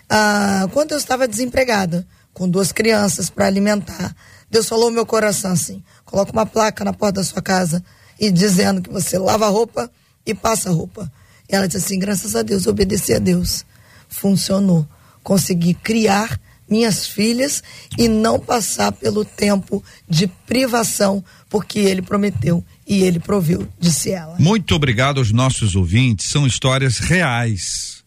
[0.10, 4.16] ah, quando eu estava desempregada, com duas crianças para alimentar,
[4.50, 7.84] Deus falou no meu coração assim: coloca uma placa na porta da sua casa
[8.20, 9.92] e dizendo que você lava roupa
[10.26, 11.12] e passa roupa.
[11.50, 13.66] E ela disse assim: graças a Deus, obedeci a Deus.
[14.08, 14.88] Funcionou.
[15.24, 17.64] Consegui criar minhas filhas
[17.98, 24.36] e não passar pelo tempo de privação, porque ele prometeu e ele proveu, disse ela.
[24.40, 26.30] Muito obrigado aos nossos ouvintes.
[26.30, 28.04] São histórias reais,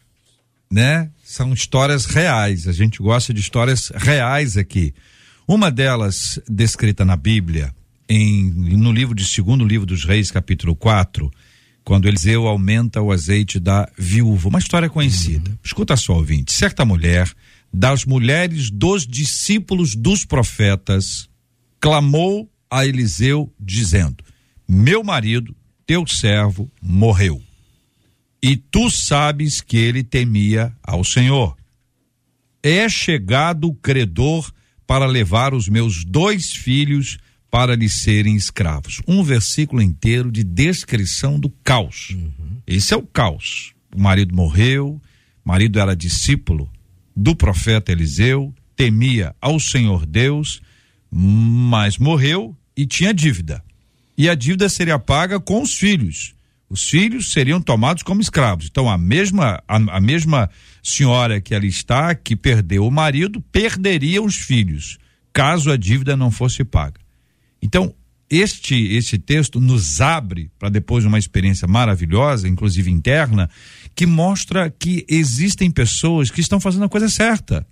[0.71, 1.11] né?
[1.23, 2.67] São histórias reais.
[2.67, 4.95] A gente gosta de histórias reais aqui.
[5.47, 7.75] Uma delas, descrita na Bíblia,
[8.09, 11.31] em, no livro de segundo livro dos Reis, capítulo 4,
[11.85, 14.49] quando Eliseu aumenta o azeite da viúva.
[14.49, 15.51] Uma história conhecida.
[15.51, 15.59] Uhum.
[15.63, 16.53] Escuta só, ouvinte.
[16.53, 17.31] Certa mulher,
[17.73, 21.29] das mulheres dos discípulos dos profetas,
[21.79, 24.25] clamou a Eliseu, dizendo:
[24.69, 25.55] Meu marido,
[25.87, 27.43] teu servo, morreu.
[28.43, 31.57] E tu sabes que ele temia ao Senhor.
[32.63, 34.51] É chegado o credor
[34.87, 37.19] para levar os meus dois filhos
[37.51, 39.01] para lhes serem escravos.
[39.07, 42.11] Um versículo inteiro de descrição do caos.
[42.11, 42.61] Uhum.
[42.67, 43.73] Esse é o caos.
[43.95, 45.01] O marido morreu,
[45.45, 46.71] o marido era discípulo
[47.15, 50.61] do profeta Eliseu, temia ao Senhor Deus,
[51.11, 53.63] mas morreu e tinha dívida.
[54.17, 56.35] E a dívida seria paga com os filhos
[56.71, 58.69] os filhos seriam tomados como escravos.
[58.71, 60.49] Então a mesma a, a, mesma
[60.81, 64.97] senhora que ali está, que perdeu o marido, perderia os filhos,
[65.33, 67.01] caso a dívida não fosse paga.
[67.61, 67.93] Então,
[68.31, 73.51] este este texto nos abre para depois uma experiência maravilhosa, inclusive interna,
[73.95, 77.67] que mostra que existem pessoas que estão fazendo a coisa certa.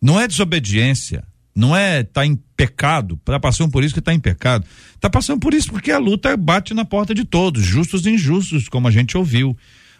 [0.00, 4.12] Não é desobediência, não é estar tá em pecado, está passando por isso que está
[4.12, 4.64] em pecado.
[4.94, 8.68] Está passando por isso porque a luta bate na porta de todos, justos e injustos,
[8.68, 9.56] como a gente ouviu.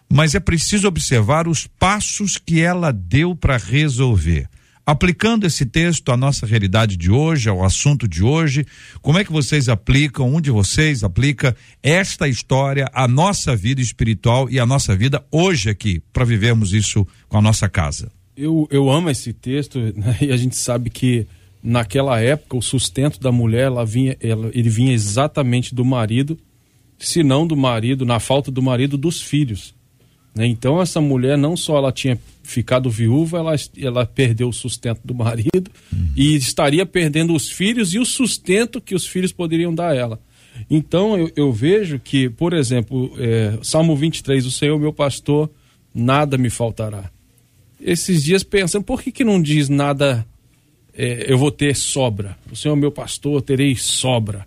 [0.09, 4.49] Mas é preciso observar os passos que ela deu para resolver.
[4.87, 8.65] Aplicando esse texto à nossa realidade de hoje, ao assunto de hoje,
[9.03, 14.49] como é que vocês aplicam, um de vocês aplica esta história à nossa vida espiritual
[14.49, 18.13] e à nossa vida hoje aqui, para vivermos isso com a nossa casa?
[18.37, 20.19] Eu, eu amo esse texto né?
[20.21, 21.27] e a gente sabe que
[21.61, 26.39] naquela época o sustento da mulher ela vinha, ela, ele vinha exatamente do marido,
[26.97, 29.75] se não do marido, na falta do marido, dos filhos.
[30.33, 30.47] Né?
[30.47, 35.15] Então essa mulher não só ela tinha ficado viúva, ela, ela perdeu o sustento do
[35.15, 36.09] marido uhum.
[36.17, 40.21] e estaria perdendo os filhos e o sustento que os filhos poderiam dar a ela.
[40.71, 45.51] Então eu, eu vejo que, por exemplo, é, Salmo 23, o Senhor meu pastor,
[45.95, 47.11] nada me faltará.
[47.81, 50.27] Esses dias pensando, por que, que não diz nada
[50.97, 52.39] é, eu vou ter sobra.
[52.51, 54.47] O Senhor meu pastor, terei sobra.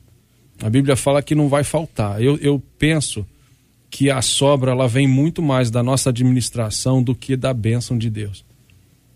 [0.62, 2.22] A Bíblia fala que não vai faltar.
[2.22, 3.26] Eu, eu penso
[3.90, 8.10] que a sobra ela vem muito mais da nossa administração do que da bênção de
[8.10, 8.46] Deus.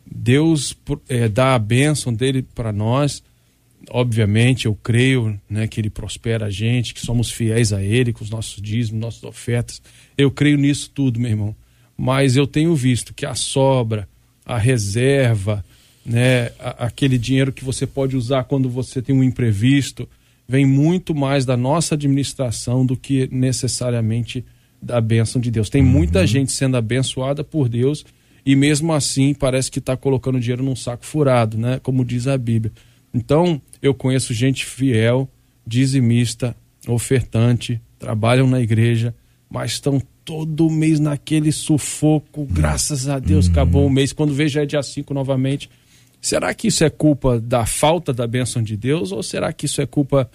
[0.05, 0.75] Deus
[1.07, 3.23] é, dá a bênção dele para nós.
[3.89, 8.23] Obviamente, eu creio né, que ele prospera a gente, que somos fiéis a ele, com
[8.23, 9.81] os nossos dízimos, nossas ofertas.
[10.17, 11.55] Eu creio nisso tudo, meu irmão.
[11.97, 14.07] Mas eu tenho visto que a sobra,
[14.45, 15.63] a reserva,
[16.05, 20.09] né, aquele dinheiro que você pode usar quando você tem um imprevisto,
[20.47, 24.43] vem muito mais da nossa administração do que necessariamente
[24.83, 25.69] da bênção de Deus.
[25.69, 26.27] Tem muita uhum.
[26.27, 28.05] gente sendo abençoada por Deus
[28.45, 31.79] e mesmo assim parece que está colocando dinheiro num saco furado, né?
[31.81, 32.73] Como diz a Bíblia.
[33.13, 35.29] Então, eu conheço gente fiel,
[35.65, 36.55] dizimista,
[36.87, 39.15] ofertante, trabalham na igreja,
[39.49, 42.45] mas estão todo mês naquele sufoco.
[42.49, 43.51] Graças a Deus, uhum.
[43.51, 44.11] acabou o mês.
[44.11, 45.69] Quando vejo é dia 5 novamente.
[46.19, 49.81] Será que isso é culpa da falta da bênção de Deus ou será que isso
[49.81, 50.29] é culpa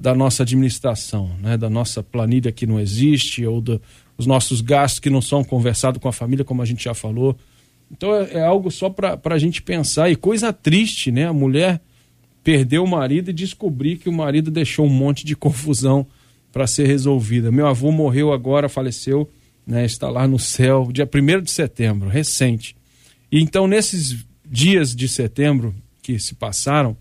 [0.00, 1.58] da nossa administração, né?
[1.58, 3.80] da nossa planilha que não existe ou dos
[4.16, 7.36] do, nossos gastos que não são conversados com a família, como a gente já falou?
[7.90, 10.10] Então é, é algo só para a gente pensar.
[10.10, 11.26] E coisa triste, né?
[11.26, 11.82] A mulher
[12.42, 16.06] perdeu o marido e descobrir que o marido deixou um monte de confusão
[16.50, 17.52] para ser resolvida.
[17.52, 19.30] Meu avô morreu agora, faleceu,
[19.66, 22.74] né, está lá no céu, dia 1 de setembro, recente.
[23.30, 26.96] E então, nesses dias de setembro que se passaram,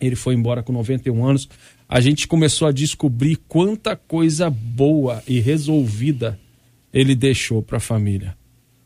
[0.00, 1.48] ele foi embora com 91 anos,
[1.92, 6.38] a gente começou a descobrir quanta coisa boa e resolvida
[6.94, 8.38] ele deixou para a família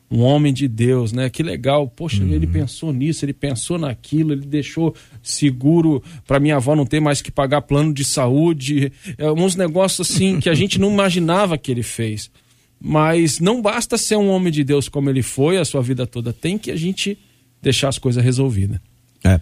[0.09, 1.29] um homem de Deus, né?
[1.29, 1.87] Que legal.
[1.87, 2.31] Poxa, uhum.
[2.31, 7.21] ele pensou nisso, ele pensou naquilo, ele deixou seguro para minha avó não ter mais
[7.21, 8.91] que pagar plano de saúde.
[9.17, 12.31] É, uns negócios assim que a gente não imaginava que ele fez.
[12.79, 16.31] Mas não basta ser um homem de Deus como ele foi a sua vida toda,
[16.31, 17.17] tem que a gente
[17.61, 18.79] deixar as coisas resolvidas.
[19.25, 19.39] É.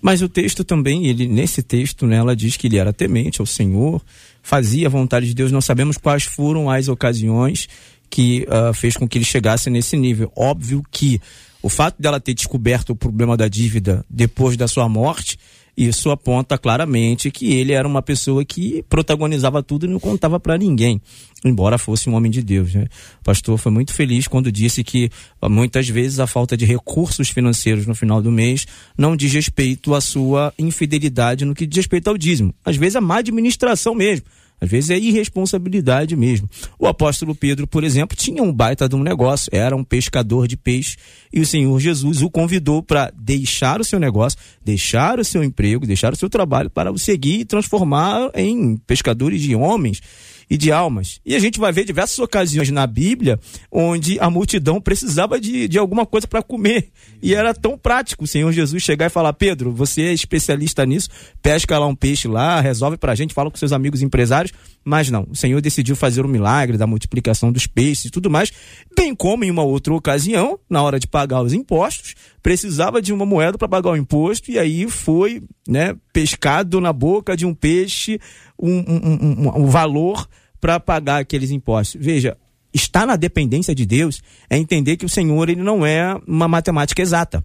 [0.00, 3.46] Mas o texto também, ele nesse texto, né, ela diz que ele era temente ao
[3.46, 4.02] Senhor,
[4.42, 5.50] fazia a vontade de Deus.
[5.50, 7.68] Não sabemos quais foram as ocasiões
[8.08, 10.30] que uh, fez com que ele chegasse nesse nível.
[10.36, 11.20] Óbvio que
[11.62, 15.38] o fato dela ter descoberto o problema da dívida depois da sua morte,
[15.76, 20.56] isso aponta claramente que ele era uma pessoa que protagonizava tudo e não contava para
[20.56, 21.00] ninguém,
[21.44, 22.74] embora fosse um homem de Deus.
[22.74, 22.86] Né?
[23.20, 25.10] O pastor foi muito feliz quando disse que
[25.50, 30.00] muitas vezes a falta de recursos financeiros no final do mês não diz respeito à
[30.00, 32.54] sua infidelidade no que diz respeito ao dízimo.
[32.64, 34.24] Às vezes a má administração mesmo
[34.60, 36.48] às vezes é irresponsabilidade mesmo.
[36.78, 40.56] O apóstolo Pedro, por exemplo, tinha um baita de um negócio, era um pescador de
[40.56, 40.96] peixe,
[41.32, 45.86] e o Senhor Jesus o convidou para deixar o seu negócio, deixar o seu emprego,
[45.86, 50.00] deixar o seu trabalho para o seguir e transformar em pescadores de homens
[50.48, 51.20] e de almas.
[51.24, 53.38] E a gente vai ver diversas ocasiões na Bíblia
[53.70, 56.88] onde a multidão precisava de, de alguma coisa para comer.
[57.22, 61.08] E era tão prático o Senhor Jesus chegar e falar: Pedro, você é especialista nisso,
[61.42, 64.52] pesca lá um peixe lá, resolve para a gente, fala com seus amigos empresários.
[64.84, 68.52] Mas não, o Senhor decidiu fazer o milagre da multiplicação dos peixes e tudo mais,
[68.96, 73.26] bem como em uma outra ocasião, na hora de pagar os impostos, precisava de uma
[73.26, 78.20] moeda para pagar o imposto e aí foi né, pescado na boca de um peixe
[78.60, 80.28] um, um, um, um valor
[80.60, 82.00] para pagar aqueles impostos.
[82.00, 82.36] Veja,
[82.72, 87.02] estar na dependência de Deus é entender que o Senhor ele não é uma matemática
[87.02, 87.44] exata.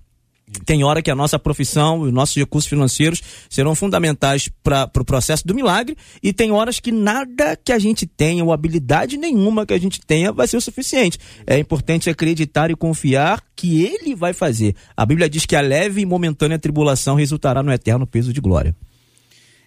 [0.66, 5.06] Tem hora que a nossa profissão, os nossos recursos financeiros serão fundamentais para o pro
[5.06, 9.66] processo do milagre, e tem horas que nada que a gente tenha, ou habilidade nenhuma
[9.66, 11.18] que a gente tenha, vai ser o suficiente.
[11.48, 14.76] É importante acreditar e confiar que Ele vai fazer.
[14.96, 18.76] A Bíblia diz que a leve e momentânea tribulação resultará no eterno peso de glória.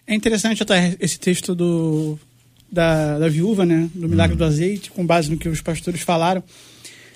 [0.07, 2.19] É interessante até esse texto do,
[2.71, 3.89] da, da viúva, né?
[3.93, 4.37] Do milagre hum.
[4.37, 6.43] do azeite, com base no que os pastores falaram.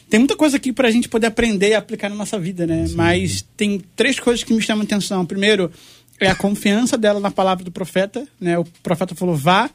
[0.09, 2.87] Tem muita coisa aqui para a gente poder aprender e aplicar na nossa vida, né?
[2.87, 2.95] Sim.
[2.95, 5.23] Mas tem três coisas que me chamam a atenção.
[5.23, 5.71] Primeiro,
[6.19, 8.57] é a confiança dela na palavra do profeta, né?
[8.57, 9.69] O profeta falou: vá.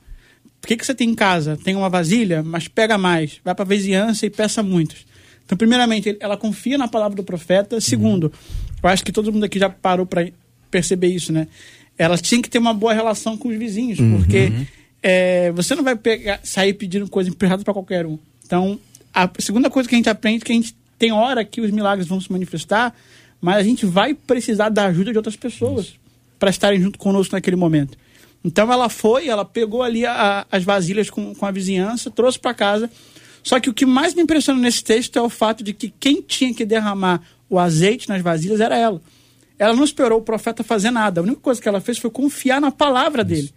[0.63, 1.59] O que, que você tem em casa?
[1.63, 3.39] Tem uma vasilha, mas pega mais.
[3.45, 5.05] Vai para a vizinhança e peça muitos.
[5.45, 7.79] Então, primeiramente, ela confia na palavra do profeta.
[7.83, 8.31] Segundo, uhum.
[8.83, 10.27] eu acho que todo mundo aqui já parou para
[10.71, 11.49] perceber isso, né?
[11.97, 14.19] Ela tinha que ter uma boa relação com os vizinhos, uhum.
[14.19, 14.53] porque
[15.03, 18.19] é, você não vai pegar, sair pedindo coisa emprestada para qualquer um.
[18.45, 18.79] Então,
[19.13, 21.71] a segunda coisa que a gente aprende é que a gente tem hora que os
[21.71, 22.95] milagres vão se manifestar,
[23.41, 25.95] mas a gente vai precisar da ajuda de outras pessoas
[26.39, 27.97] para estarem junto conosco naquele momento.
[28.45, 32.53] Então ela foi, ela pegou ali a, as vasilhas com, com a vizinhança, trouxe para
[32.53, 32.91] casa.
[33.43, 36.21] Só que o que mais me impressiona nesse texto é o fato de que quem
[36.21, 39.01] tinha que derramar o azeite nas vasilhas era ela.
[39.59, 41.21] Ela não esperou o profeta fazer nada.
[41.21, 43.29] A única coisa que ela fez foi confiar na palavra Isso.
[43.29, 43.55] dele.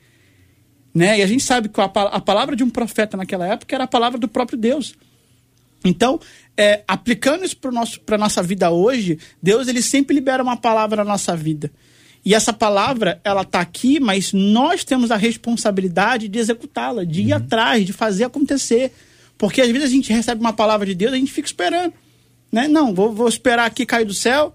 [0.93, 1.19] Né?
[1.19, 3.87] E a gente sabe que a, a palavra de um profeta naquela época era a
[3.87, 4.95] palavra do próprio Deus.
[5.85, 6.19] Então,
[6.55, 11.11] é, aplicando isso para a nossa vida hoje, Deus ele sempre libera uma palavra na
[11.11, 11.71] nossa vida.
[12.25, 17.31] E essa palavra, ela está aqui, mas nós temos a responsabilidade de executá-la, de ir
[17.31, 17.37] uhum.
[17.37, 18.91] atrás, de fazer acontecer.
[19.37, 21.93] Porque às vezes a gente recebe uma palavra de Deus e a gente fica esperando.
[22.51, 22.67] Né?
[22.67, 24.53] Não, vou, vou esperar aqui cair do céu.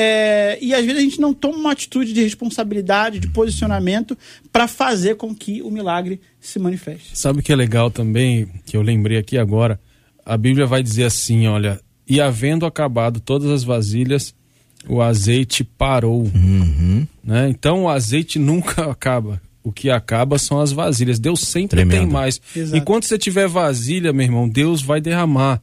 [0.00, 4.16] É, e às vezes a gente não toma uma atitude de responsabilidade, de posicionamento,
[4.52, 7.18] para fazer com que o milagre se manifeste.
[7.18, 9.80] Sabe o que é legal também, que eu lembrei aqui agora?
[10.28, 14.34] a Bíblia vai dizer assim: olha, e havendo acabado todas as vasilhas,
[14.86, 16.24] o azeite parou.
[16.34, 17.06] Uhum.
[17.24, 17.48] Né?
[17.48, 19.40] Então o azeite nunca acaba.
[19.64, 21.18] O que acaba são as vasilhas.
[21.18, 22.00] Deus sempre Tremendo.
[22.00, 22.40] tem mais.
[22.54, 22.76] Exato.
[22.76, 25.60] Enquanto você tiver vasilha, meu irmão, Deus vai derramar.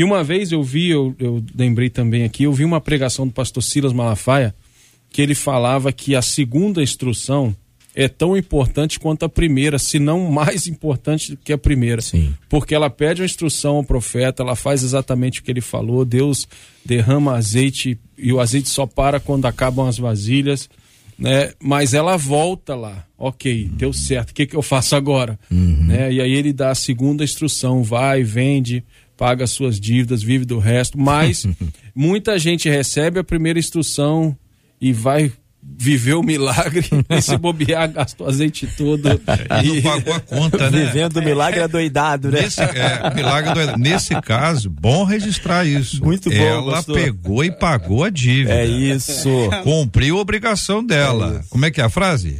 [0.00, 3.34] E uma vez eu vi, eu, eu lembrei também aqui, eu vi uma pregação do
[3.34, 4.54] pastor Silas Malafaia,
[5.10, 7.54] que ele falava que a segunda instrução
[7.94, 12.00] é tão importante quanto a primeira, se não mais importante do que a primeira.
[12.00, 12.32] Sim.
[12.48, 16.48] Porque ela pede uma instrução ao profeta, ela faz exatamente o que ele falou, Deus
[16.82, 20.70] derrama azeite e o azeite só para quando acabam as vasilhas,
[21.18, 21.52] né?
[21.62, 25.38] Mas ela volta lá, ok, deu certo, o que, que eu faço agora?
[25.50, 26.14] Né?
[26.14, 28.82] E aí ele dá a segunda instrução, vai, vende,
[29.20, 31.46] paga as suas dívidas, vive do resto, mas
[31.94, 34.34] muita gente recebe a primeira instrução
[34.80, 35.30] e vai
[35.62, 39.08] viver o milagre e se bobear, gasta o azeite todo.
[39.62, 40.86] E não pagou a conta, né?
[40.86, 42.40] Vivendo o milagre adoidado, né?
[42.40, 46.02] Nesse, é, milagre do- nesse caso, bom registrar isso.
[46.02, 46.94] Muito bom, Ela pastor.
[46.94, 48.54] pegou e pagou a dívida.
[48.54, 49.28] É isso.
[49.62, 51.44] Cumpriu a obrigação dela.
[51.50, 52.38] Como é que é a frase?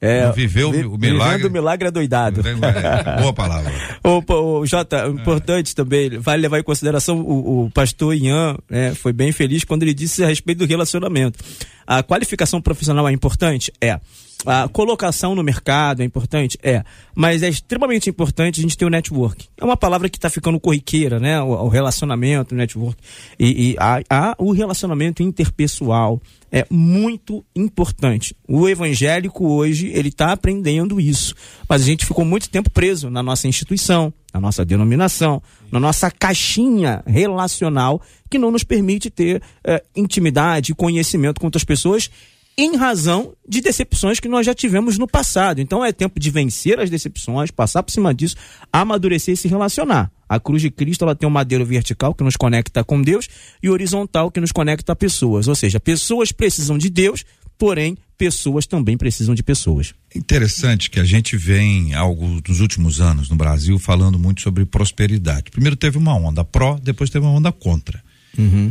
[0.00, 1.36] É, Viveu vi- o milagre.
[1.38, 2.42] Vivendo o milagre adoidado.
[2.46, 3.72] É, boa palavra.
[4.02, 9.12] Pô, ô, Jota, importante também, vale levar em consideração o, o pastor Ian, né, foi
[9.12, 11.38] bem feliz quando ele disse a respeito do relacionamento.
[11.86, 13.72] A qualificação profissional é importante?
[13.80, 13.98] É.
[14.46, 16.56] A colocação no mercado é importante?
[16.62, 16.84] É.
[17.12, 19.46] Mas é extremamente importante a gente ter o network.
[19.60, 21.42] É uma palavra que está ficando corriqueira, né?
[21.42, 22.96] O, o relacionamento, o network.
[23.36, 28.34] E, e há, há o relacionamento interpessoal é muito importante.
[28.46, 31.34] O evangélico hoje, ele está aprendendo isso.
[31.68, 36.10] Mas a gente ficou muito tempo preso na nossa instituição, na nossa denominação, na nossa
[36.10, 42.10] caixinha relacional, que não nos permite ter eh, intimidade e conhecimento com outras pessoas
[42.58, 45.60] em razão de decepções que nós já tivemos no passado.
[45.60, 48.34] Então é tempo de vencer as decepções, passar por cima disso,
[48.72, 50.10] amadurecer e se relacionar.
[50.28, 53.28] A cruz de Cristo ela tem um madeiro vertical que nos conecta com Deus
[53.62, 55.46] e horizontal que nos conecta a pessoas.
[55.46, 57.24] Ou seja, pessoas precisam de Deus,
[57.56, 59.94] porém pessoas também precisam de pessoas.
[60.12, 65.52] Interessante que a gente vem, algo dos últimos anos no Brasil, falando muito sobre prosperidade.
[65.52, 68.02] Primeiro teve uma onda pró, depois teve uma onda contra.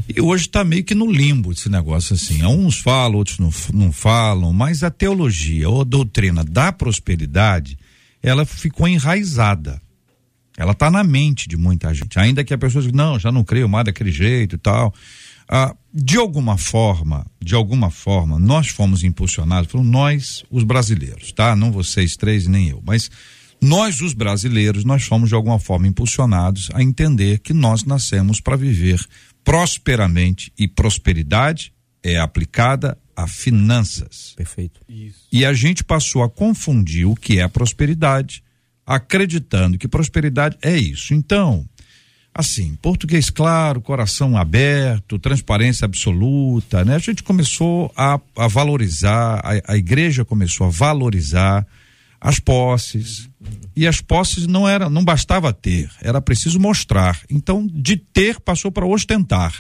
[0.08, 2.46] E hoje está meio que no limbo esse negócio assim.
[2.46, 7.78] Uns falam, outros não, não falam, mas a teologia ou a doutrina da prosperidade,
[8.22, 9.82] ela ficou enraizada.
[10.58, 12.18] Ela está na mente de muita gente.
[12.18, 14.94] Ainda que a pessoa diga, não, já não creio mais daquele jeito e tal.
[15.50, 21.56] Ah, de alguma forma, de alguma forma, nós fomos impulsionados, foram nós, os brasileiros, tá?
[21.56, 23.10] Não vocês três, nem eu, mas
[23.62, 28.56] nós, os brasileiros, nós fomos de alguma forma impulsionados a entender que nós nascemos para
[28.56, 29.00] viver
[29.48, 31.72] prosperamente e prosperidade
[32.04, 34.34] é aplicada a finanças.
[34.36, 34.82] Perfeito.
[35.32, 38.44] E a gente passou a confundir o que é prosperidade,
[38.86, 41.14] acreditando que prosperidade é isso.
[41.14, 41.66] Então,
[42.34, 46.96] assim, português claro, coração aberto, transparência absoluta, né?
[46.96, 51.66] A gente começou a, a valorizar, a, a igreja começou a valorizar
[52.20, 53.30] as posses.
[53.76, 57.22] E as posses não era, não bastava ter, era preciso mostrar.
[57.30, 59.54] Então, de ter passou para ostentar.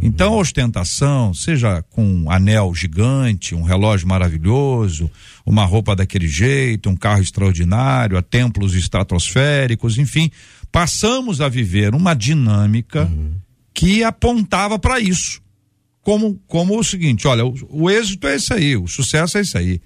[0.00, 5.10] Então, a ostentação, seja com um anel gigante, um relógio maravilhoso,
[5.44, 10.30] uma roupa daquele jeito, um carro extraordinário, a templos estratosféricos, enfim,
[10.70, 13.10] passamos a viver uma dinâmica
[13.74, 15.42] que apontava para isso.
[16.00, 19.58] Como, como o seguinte: olha, o, o êxito é isso aí, o sucesso é isso
[19.58, 19.80] aí.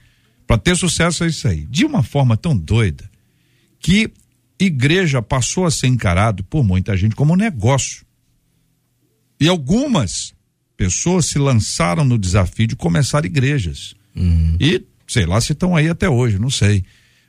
[0.52, 1.64] Para ter sucesso é isso aí.
[1.64, 3.10] De uma forma tão doida
[3.80, 4.12] que
[4.60, 8.04] igreja passou a ser encarado por muita gente como um negócio.
[9.40, 10.34] E algumas
[10.76, 13.94] pessoas se lançaram no desafio de começar igrejas.
[14.60, 16.84] E sei lá se estão aí até hoje, não sei.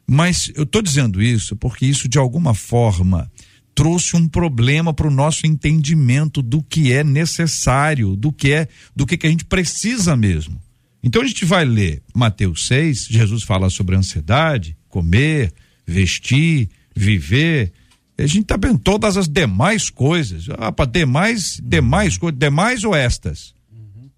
[0.05, 3.31] Mas eu estou dizendo isso porque isso de alguma forma
[3.73, 9.05] trouxe um problema para o nosso entendimento do que é necessário, do que é, do
[9.05, 10.61] que, que a gente precisa mesmo.
[11.03, 15.51] Então a gente vai ler Mateus 6, Jesus fala sobre ansiedade, comer,
[15.85, 17.73] vestir, viver.
[18.17, 20.45] A gente está vendo todas as demais coisas.
[20.57, 23.53] Ah, para demais, demais coisas, demais ou estas?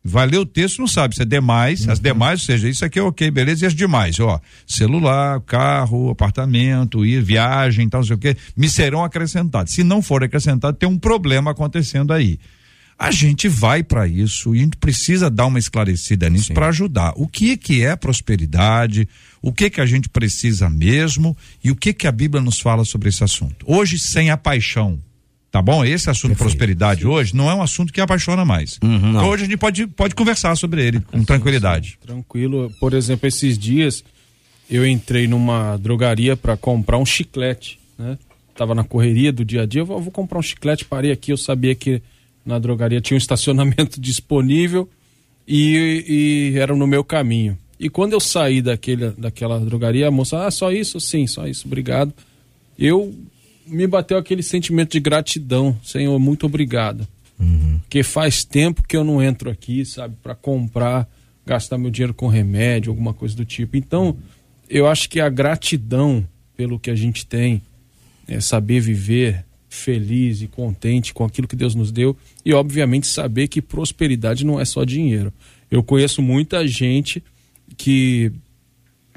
[0.08, 3.00] Vai ler o texto, não sabe se é demais, as demais, ou seja, isso aqui
[3.00, 8.16] é ok, beleza, e as demais, ó, celular, carro, apartamento, ir, viagem, tal, não sei
[8.16, 9.74] o quê, me serão acrescentados.
[9.74, 12.38] Se não for acrescentado, tem um problema acontecendo aí.
[12.98, 17.14] A gente vai para isso e a gente precisa dar uma esclarecida nisso para ajudar.
[17.18, 19.08] O que que é prosperidade?
[19.42, 22.86] O que que a gente precisa mesmo e o que que a Bíblia nos fala
[22.86, 23.66] sobre esse assunto?
[23.68, 24.98] Hoje sem a paixão,
[25.52, 25.84] tá bom?
[25.84, 28.80] Esse assunto prosperidade hoje não é um assunto que apaixona mais.
[28.82, 29.28] não.
[29.28, 32.00] Hoje a gente pode pode conversar sobre ele com tranquilidade.
[32.02, 32.72] Tranquilo.
[32.80, 34.06] Por exemplo, esses dias
[34.70, 38.18] eu entrei numa drogaria para comprar um chiclete, né?
[38.56, 41.38] Tava na correria do dia a dia, eu vou comprar um chiclete, parei aqui, eu
[41.38, 42.02] sabia que
[42.46, 44.90] na drogaria tinha um estacionamento disponível.
[45.48, 47.58] e, e era no meu caminho.
[47.80, 51.00] E quando eu saí daquele, daquela drogaria, a moça, ah, só isso?
[51.00, 52.14] Sim, só isso, obrigado.
[52.80, 53.14] Eu
[53.68, 57.06] me bateu aquele sentimento de gratidão, Senhor, muito obrigado.
[57.38, 57.80] Uhum.
[57.82, 61.08] Porque faz tempo que eu não entro aqui, sabe, para comprar,
[61.46, 63.76] gastar meu dinheiro com remédio, alguma coisa do tipo.
[63.76, 64.16] Então,
[64.70, 66.26] eu acho que a gratidão
[66.56, 67.62] pelo que a gente tem,
[68.28, 73.48] é saber viver feliz e contente com aquilo que Deus nos deu e, obviamente, saber
[73.48, 75.34] que prosperidade não é só dinheiro.
[75.70, 77.24] Eu conheço muita gente
[77.78, 78.32] que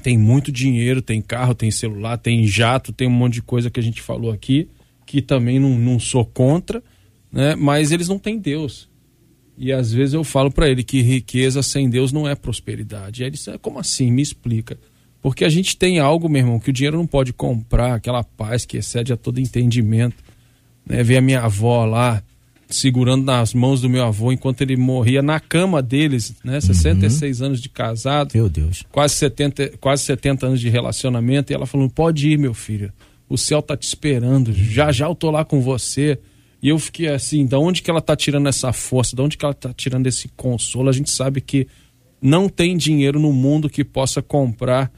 [0.02, 3.80] tem muito dinheiro, tem carro, tem celular, tem jato, tem um monte de coisa que
[3.80, 4.68] a gente falou aqui,
[5.06, 6.82] que também não, não sou contra,
[7.32, 7.54] né?
[7.54, 8.88] mas eles não têm Deus.
[9.56, 13.22] E às vezes eu falo para ele que riqueza sem Deus não é prosperidade.
[13.22, 14.10] E ele diz, como assim?
[14.10, 14.78] Me explica.
[15.20, 18.64] Porque a gente tem algo, meu irmão, que o dinheiro não pode comprar, aquela paz
[18.64, 20.16] que excede a todo entendimento.
[20.88, 21.02] Né?
[21.02, 22.22] Ver a minha avó lá,
[22.68, 26.60] segurando nas mãos do meu avô enquanto ele morria na cama deles, né?
[26.60, 27.46] 66 uhum.
[27.46, 28.32] anos de casado.
[28.34, 28.84] Meu Deus.
[28.90, 31.52] Quase 70, quase 70 anos de relacionamento.
[31.52, 32.92] E ela falou: pode ir, meu filho.
[33.28, 34.52] O céu tá te esperando.
[34.52, 36.18] Já já eu tô lá com você.
[36.60, 39.14] E eu fiquei assim, da onde que ela tá tirando essa força?
[39.14, 40.88] Da onde que ela tá tirando esse consolo?
[40.88, 41.68] A gente sabe que
[42.20, 44.90] não tem dinheiro no mundo que possa comprar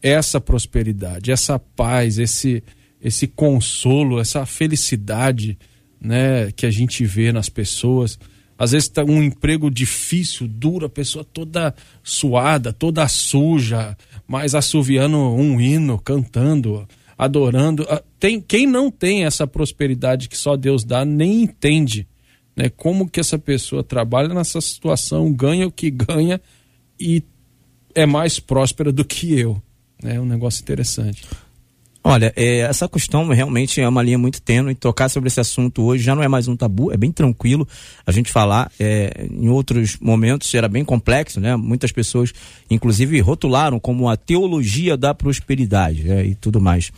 [0.00, 2.62] essa prosperidade, essa paz, esse,
[3.00, 5.58] esse consolo, essa felicidade
[6.00, 8.18] né, que a gente vê nas pessoas.
[8.58, 13.96] Às vezes tá um emprego difícil, duro, a pessoa toda suada, toda suja,
[14.26, 16.86] mas assoviando um hino, cantando,
[17.16, 17.86] adorando.
[17.88, 22.06] Ah, tem quem não tem essa prosperidade que só Deus dá nem entende,
[22.56, 22.68] né?
[22.68, 26.40] Como que essa pessoa trabalha nessa situação, ganha o que ganha
[26.98, 27.22] e
[27.94, 29.62] é mais próspera do que eu.
[30.02, 31.24] É um negócio interessante.
[32.10, 34.74] Olha, é, essa questão realmente é uma linha muito tênue.
[34.74, 37.68] Tocar sobre esse assunto hoje já não é mais um tabu, é bem tranquilo
[38.06, 38.72] a gente falar.
[38.80, 41.54] É, em outros momentos era bem complexo, né?
[41.54, 42.32] Muitas pessoas,
[42.70, 46.24] inclusive, rotularam como a teologia da prosperidade né?
[46.24, 46.90] e tudo mais.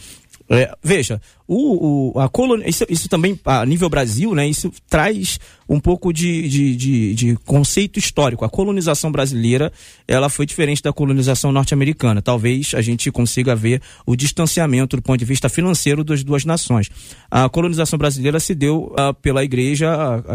[0.49, 1.21] É, veja,
[1.53, 2.63] o, o, a colon...
[2.65, 7.37] isso, isso também, a nível Brasil, né, isso traz um pouco de, de, de, de,
[7.45, 8.45] conceito histórico.
[8.45, 9.73] A colonização brasileira
[10.07, 12.23] ela foi diferente da colonização norte-americana.
[12.23, 16.89] Talvez a gente consiga ver o distanciamento do ponto de vista financeiro das duas nações.
[17.29, 19.89] A colonização brasileira se deu uh, pela Igreja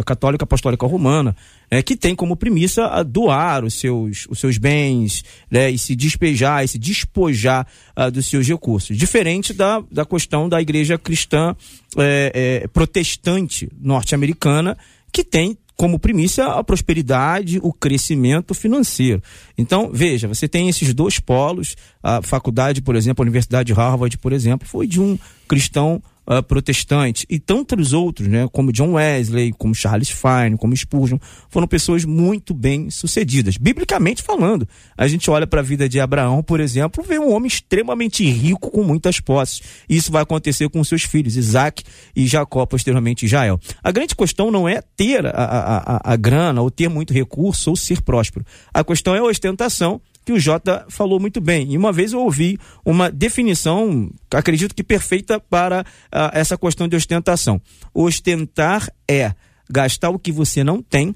[0.05, 1.35] Católica Apostólica Romana,
[1.69, 5.95] é, que tem como premissa a doar os seus, os seus bens né, e se
[5.95, 8.95] despejar, e se despojar uh, dos seus recursos.
[8.97, 11.55] Diferente da, da questão da Igreja cristã
[11.97, 14.75] é, é, protestante norte-americana,
[15.13, 19.21] que tem como primícia a prosperidade, o crescimento financeiro.
[19.57, 21.75] Então, veja, você tem esses dois polos.
[22.01, 26.43] A faculdade, por exemplo, a Universidade de Harvard, por exemplo, foi de um cristão uh,
[26.43, 31.17] protestante e tantos outros, né, como John Wesley, como Charles Fine, como Spurgeon,
[31.49, 33.57] foram pessoas muito bem sucedidas.
[33.57, 34.67] Biblicamente falando,
[34.97, 38.69] a gente olha para a vida de Abraão, por exemplo, vê um homem extremamente rico
[38.71, 39.61] com muitas posses.
[39.87, 41.83] Isso vai acontecer com seus filhos, Isaac
[42.15, 43.59] e Jacó, posteriormente Israel.
[43.83, 47.69] A grande questão não é ter a, a, a, a grana ou ter muito recurso
[47.69, 48.45] ou ser próspero.
[48.73, 51.71] A questão é a ostentação que o Jota falou muito bem.
[51.71, 56.95] E uma vez eu ouvi uma definição, acredito que perfeita para uh, essa questão de
[56.95, 57.61] ostentação.
[57.93, 59.33] Ostentar é
[59.69, 61.15] gastar o que você não tem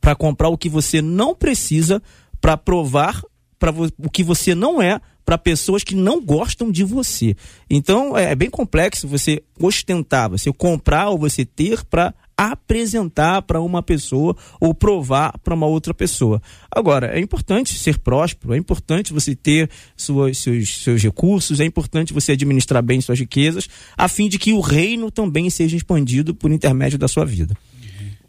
[0.00, 2.02] para comprar o que você não precisa
[2.40, 3.22] para provar
[3.58, 7.34] para o que você não é para pessoas que não gostam de você.
[7.68, 13.60] Então é, é bem complexo você ostentar, você comprar ou você ter para apresentar para
[13.60, 16.42] uma pessoa ou provar para uma outra pessoa.
[16.70, 22.12] Agora, é importante ser próspero, é importante você ter suas, seus, seus recursos, é importante
[22.12, 26.50] você administrar bem suas riquezas, a fim de que o reino também seja expandido por
[26.50, 27.56] intermédio da sua vida.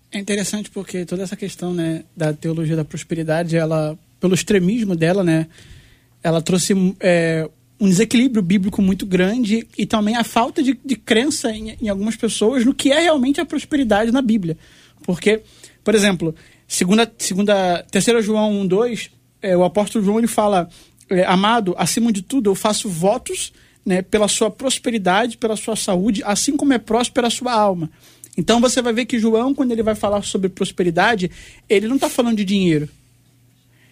[0.09, 5.21] É interessante porque toda essa questão né, da teologia da prosperidade, ela, pelo extremismo dela,
[5.21, 5.47] né,
[6.23, 7.49] ela trouxe é,
[7.79, 12.15] um desequilíbrio bíblico muito grande e também a falta de, de crença em, em, algumas
[12.15, 14.57] pessoas no que é realmente a prosperidade na Bíblia.
[15.03, 15.41] Porque,
[15.83, 16.33] por exemplo,
[16.67, 19.11] segunda, segunda, terceira João 1, 2,
[19.41, 20.67] é, o apóstolo João ele fala,
[21.09, 23.53] é, amado, acima de tudo eu faço votos
[23.85, 27.89] né, pela sua prosperidade, pela sua saúde, assim como é próspera a sua alma.
[28.35, 31.31] Então você vai ver que João, quando ele vai falar sobre prosperidade,
[31.69, 32.89] ele não está falando de dinheiro.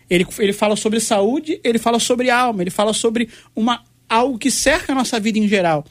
[0.09, 4.51] Ele, ele fala sobre saúde, ele fala sobre alma, ele fala sobre uma, algo que
[4.51, 5.85] cerca a nossa vida em geral.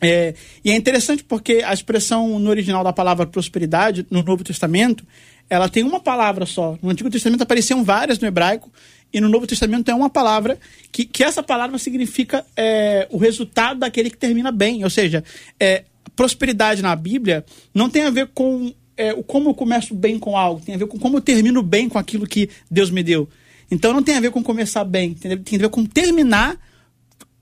[0.00, 5.04] É, e é interessante porque a expressão no original da palavra prosperidade, no Novo Testamento,
[5.48, 6.78] ela tem uma palavra só.
[6.82, 8.70] No Antigo Testamento apareciam várias no hebraico,
[9.12, 10.58] e no Novo Testamento tem uma palavra
[10.90, 14.82] que, que essa palavra significa é, o resultado daquele que termina bem.
[14.82, 15.22] Ou seja,
[15.58, 15.84] é,
[16.16, 20.60] prosperidade na Bíblia não tem a ver com é, como eu começo bem com algo,
[20.64, 23.28] tem a ver com como eu termino bem com aquilo que Deus me deu.
[23.70, 26.58] Então não tem a ver com começar bem, tem a ver com terminar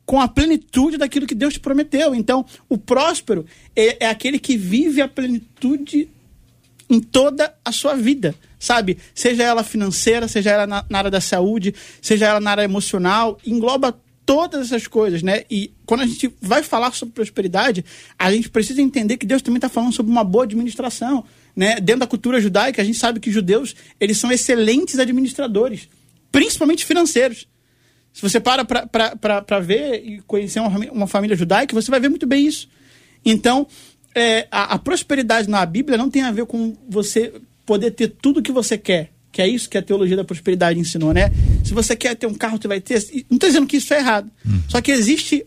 [0.05, 2.14] com a plenitude daquilo que Deus te prometeu.
[2.14, 6.09] Então, o próspero é, é aquele que vive a plenitude
[6.90, 8.98] em toda a sua vida, sabe?
[9.14, 13.38] Seja ela financeira, seja ela na, na área da saúde, seja ela na área emocional,
[13.46, 15.44] engloba todas essas coisas, né?
[15.50, 17.84] E quando a gente vai falar sobre prosperidade,
[18.18, 21.24] a gente precisa entender que Deus também está falando sobre uma boa administração,
[21.55, 21.76] né?
[21.80, 25.88] Dentro da cultura judaica, a gente sabe que judeus eles são excelentes administradores,
[26.30, 27.46] principalmente financeiros.
[28.12, 32.26] Se você para para ver e conhecer uma, uma, família judaica, você vai ver muito
[32.26, 32.68] bem isso.
[33.24, 33.66] Então,
[34.14, 37.32] é, a, a prosperidade na Bíblia não tem a ver com você
[37.64, 41.14] poder ter tudo que você quer que é isso que a teologia da prosperidade ensinou,
[41.14, 41.32] né?
[41.64, 43.03] Se você quer ter um carro, você vai ter.
[43.30, 44.30] Não estou dizendo que isso é errado.
[44.44, 44.62] Uhum.
[44.68, 45.46] Só que existe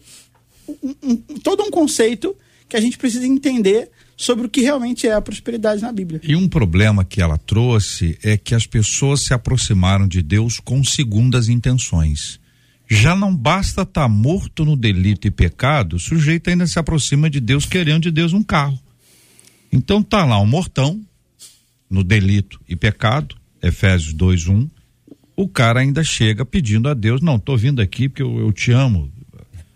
[0.68, 2.36] um, um, todo um conceito
[2.68, 6.22] que a gente precisa entender sobre o que realmente é a prosperidade na Bíblia.
[6.24, 10.84] E um problema que ela trouxe é que as pessoas se aproximaram de Deus com
[10.84, 12.40] segundas intenções.
[12.88, 17.30] Já não basta estar tá morto no delito e pecado, o sujeito ainda se aproxima
[17.30, 18.80] de Deus querendo de Deus um carro.
[19.72, 21.02] Então tá lá um mortão
[21.90, 24.70] no delito e pecado, Efésios 2:1,
[25.36, 28.72] o cara ainda chega pedindo a Deus, não, tô vindo aqui porque eu, eu te
[28.72, 29.12] amo.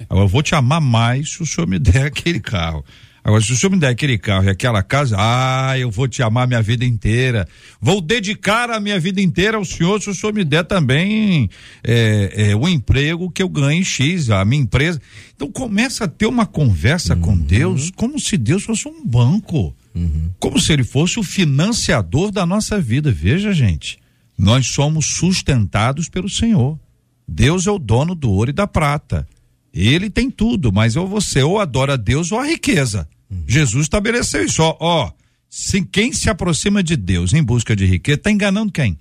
[0.10, 2.86] Eu vou te amar mais se o senhor me der aquele carro.
[3.30, 6.24] Agora, se o senhor me der aquele carro e aquela casa, ah, eu vou te
[6.24, 7.48] amar minha vida inteira.
[7.80, 11.48] Vou dedicar a minha vida inteira ao senhor se o senhor me der também
[11.84, 15.00] é, é, o emprego que eu ganhe X, a minha empresa.
[15.36, 17.22] Então começa a ter uma conversa uhum.
[17.22, 19.76] com Deus como se Deus fosse um banco.
[19.94, 20.32] Uhum.
[20.40, 23.12] Como se ele fosse o financiador da nossa vida.
[23.12, 24.00] Veja, gente,
[24.36, 26.80] nós somos sustentados pelo Senhor.
[27.28, 29.28] Deus é o dono do ouro e da prata.
[29.72, 33.08] Ele tem tudo, mas ou você ou adora Deus ou a riqueza.
[33.48, 34.62] Jesus estabeleceu isso.
[34.62, 35.12] Ó, ó,
[35.50, 38.98] se quem se aproxima de Deus em busca de riqueza, está enganando quem?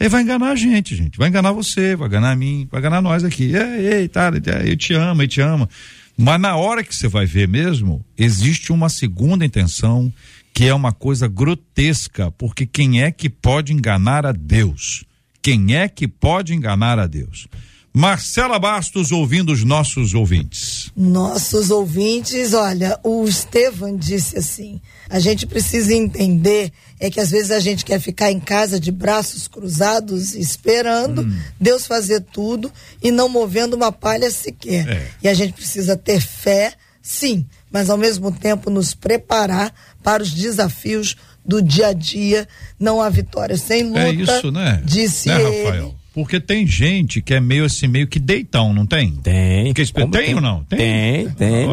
[0.00, 1.18] Ele vai enganar a gente, gente.
[1.18, 3.52] Vai enganar você, vai enganar a mim, vai enganar nós aqui.
[3.54, 4.30] Ei, ei, tá,
[4.64, 5.68] eu te amo, eu te amo.
[6.16, 10.12] Mas na hora que você vai ver mesmo, existe uma segunda intenção
[10.54, 15.04] que é uma coisa grotesca, porque quem é que pode enganar a Deus?
[15.40, 17.46] Quem é que pode enganar a Deus?
[17.92, 20.90] Marcela Bastos ouvindo os nossos ouvintes.
[20.96, 27.50] Nossos ouvintes, olha, o Estevam disse assim: a gente precisa entender é que às vezes
[27.50, 31.38] a gente quer ficar em casa de braços cruzados, esperando hum.
[31.60, 32.72] Deus fazer tudo
[33.02, 34.88] e não movendo uma palha sequer.
[34.88, 35.10] É.
[35.22, 39.72] E a gente precisa ter fé, sim, mas ao mesmo tempo nos preparar
[40.02, 42.48] para os desafios do dia a dia.
[42.78, 44.00] Não há vitória sem luta.
[44.00, 44.82] É isso, né?
[44.84, 45.64] Disse né, ele.
[45.64, 45.97] Rafael?
[46.18, 49.12] Porque tem gente que é meio assim, meio que deitão, não tem?
[49.22, 49.66] Tem.
[49.66, 50.64] Porque tem, tem ou não?
[50.64, 51.30] Tem, tem.
[51.30, 51.68] tem.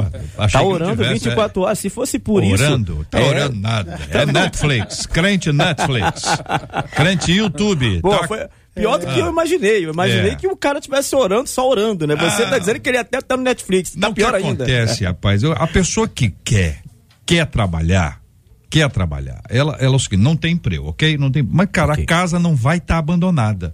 [0.52, 1.66] tá orando tivesse, 24 é...
[1.66, 1.80] horas.
[1.80, 2.64] Se fosse por orando, isso.
[2.64, 3.28] Orando, tá é...
[3.28, 4.00] orando nada.
[4.12, 6.26] É Netflix, crente Netflix.
[6.96, 8.04] crente YouTube.
[8.04, 8.28] Tá...
[8.28, 8.48] foi...
[8.76, 9.84] Pior do que eu imaginei.
[9.84, 10.36] Eu imaginei é.
[10.36, 12.16] que o cara estivesse orando, só orando, né?
[12.16, 12.50] Você ah.
[12.52, 13.94] tá dizendo que ele até tá no Netflix.
[13.94, 14.64] Tá não, pior que ainda.
[14.64, 15.44] acontece, rapaz?
[15.44, 16.84] A pessoa que quer,
[17.26, 18.22] quer trabalhar,
[18.70, 19.42] quer trabalhar.
[19.50, 21.18] Ela, ela é não tem emprego, ok?
[21.18, 22.04] Não tem, mas, cara, okay.
[22.04, 23.74] a casa não vai estar tá abandonada.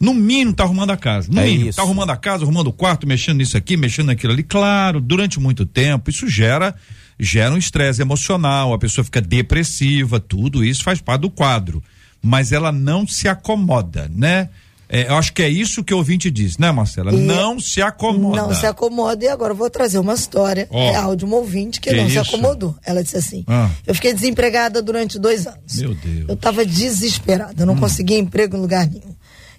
[0.00, 1.28] No mínimo tá arrumando a casa.
[1.30, 1.76] No é mínimo, tá isso.
[1.76, 4.42] tá arrumando a casa, arrumando o quarto, mexendo nisso aqui, mexendo naquilo ali.
[4.42, 6.74] Claro, durante muito tempo, isso gera
[7.18, 11.82] gera um estresse emocional, a pessoa fica depressiva, tudo isso faz parte do quadro.
[12.22, 14.48] Mas ela não se acomoda, né?
[14.90, 17.12] É, eu acho que é isso que o ouvinte diz, né, Marcela?
[17.12, 18.40] E não se acomoda.
[18.40, 19.22] Não se acomoda.
[19.22, 22.06] E agora eu vou trazer uma história oh, real de uma ouvinte que, que não
[22.06, 22.12] isso?
[22.12, 22.74] se acomodou.
[22.82, 23.68] Ela disse assim: ah.
[23.86, 25.76] Eu fiquei desempregada durante dois anos.
[25.76, 26.28] Meu Deus.
[26.28, 27.80] Eu estava desesperada, eu não hum.
[27.80, 29.14] conseguia emprego em lugar nenhum.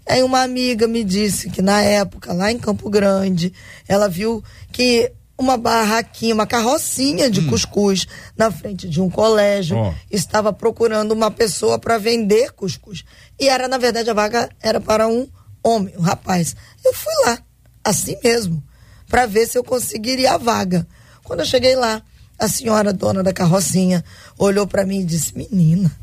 [0.10, 3.54] Aí uma amiga me disse que na época, lá em Campo Grande,
[3.88, 7.48] ela viu que uma barraquinha, uma carrocinha de hum.
[7.48, 9.94] cuscuz na frente de um colégio oh.
[10.10, 13.06] estava procurando uma pessoa para vender cuscuz.
[13.40, 15.28] E era, na verdade, a vaga era para um
[15.64, 16.56] homem, um rapaz.
[16.84, 17.38] Eu fui lá,
[17.84, 18.64] assim mesmo,
[19.08, 20.88] para ver se eu conseguiria a vaga.
[21.24, 22.02] Quando eu cheguei lá,
[22.40, 24.04] a senhora dona da carrocinha
[24.40, 25.96] olhou para mim e disse: Menina,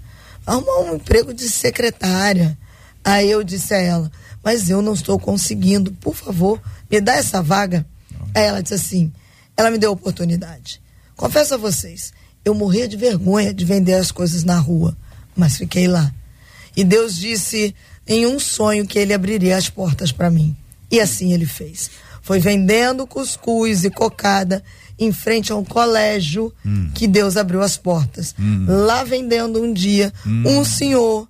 [0.46, 2.56] arruma um emprego de secretária.
[3.06, 4.10] Aí eu disse a ela,
[4.42, 7.86] mas eu não estou conseguindo, por favor, me dá essa vaga.
[8.34, 9.12] Aí ela disse assim,
[9.56, 10.82] ela me deu a oportunidade.
[11.14, 12.12] Confesso a vocês,
[12.44, 14.96] eu morria de vergonha de vender as coisas na rua,
[15.36, 16.12] mas fiquei lá.
[16.76, 17.72] E Deus disse
[18.08, 20.56] em um sonho que ele abriria as portas para mim.
[20.90, 21.88] E assim ele fez.
[22.20, 24.64] Foi vendendo cuscuz e cocada
[24.98, 26.90] em frente a um colégio hum.
[26.92, 28.34] que Deus abriu as portas.
[28.36, 28.66] Hum.
[28.68, 30.42] Lá vendendo um dia, hum.
[30.44, 31.28] um senhor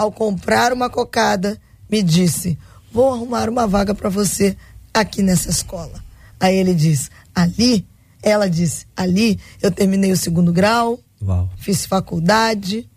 [0.00, 2.56] ao comprar uma cocada, me disse:
[2.90, 4.56] Vou arrumar uma vaga para você
[4.94, 6.02] aqui nessa escola.
[6.40, 7.86] Aí ele disse: Ali,
[8.22, 11.50] ela disse: Ali eu terminei o segundo grau, Uau.
[11.58, 12.88] fiz faculdade,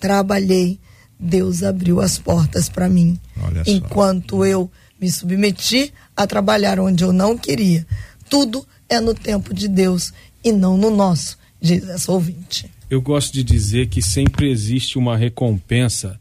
[0.00, 0.80] trabalhei.
[1.20, 3.20] Deus abriu as portas para mim.
[3.42, 4.46] Olha enquanto só.
[4.46, 7.86] eu me submeti a trabalhar onde eu não queria.
[8.30, 12.70] Tudo é no tempo de Deus e não no nosso, diz essa ouvinte.
[12.88, 16.18] Eu gosto de dizer que sempre existe uma recompensa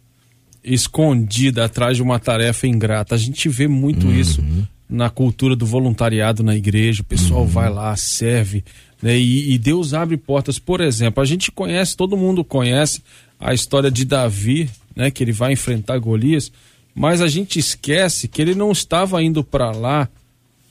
[0.68, 3.16] escondida atrás de uma tarefa ingrata.
[3.16, 4.14] A gente vê muito uhum.
[4.14, 4.44] isso
[4.90, 7.02] na cultura do voluntariado na igreja.
[7.02, 7.48] O pessoal uhum.
[7.48, 8.64] vai lá, serve,
[9.02, 9.18] né?
[9.18, 10.60] E, e, Deus abre portas.
[10.60, 13.02] Por exemplo, a gente conhece, todo mundo conhece
[13.40, 15.10] a história de Davi, né?
[15.12, 16.52] Que ele vai enfrentar Golias,
[16.94, 20.10] mas a gente esquece que ele não estava indo para lá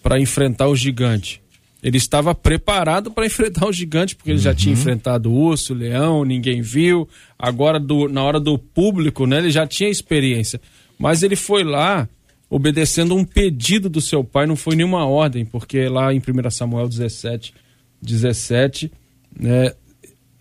[0.03, 1.41] para enfrentar o gigante.
[1.87, 4.43] Ele estava preparado para enfrentar o gigante, porque ele uhum.
[4.43, 4.81] já tinha uhum.
[4.81, 7.09] enfrentado o urso, o leão, ninguém viu.
[7.39, 10.61] Agora, do, na hora do público, né, ele já tinha experiência.
[10.99, 12.09] Mas ele foi lá
[12.51, 16.89] obedecendo um pedido do seu pai, não foi nenhuma ordem, porque lá em 1 Samuel
[16.89, 17.55] 17,
[18.03, 18.91] 17,
[19.39, 19.73] né,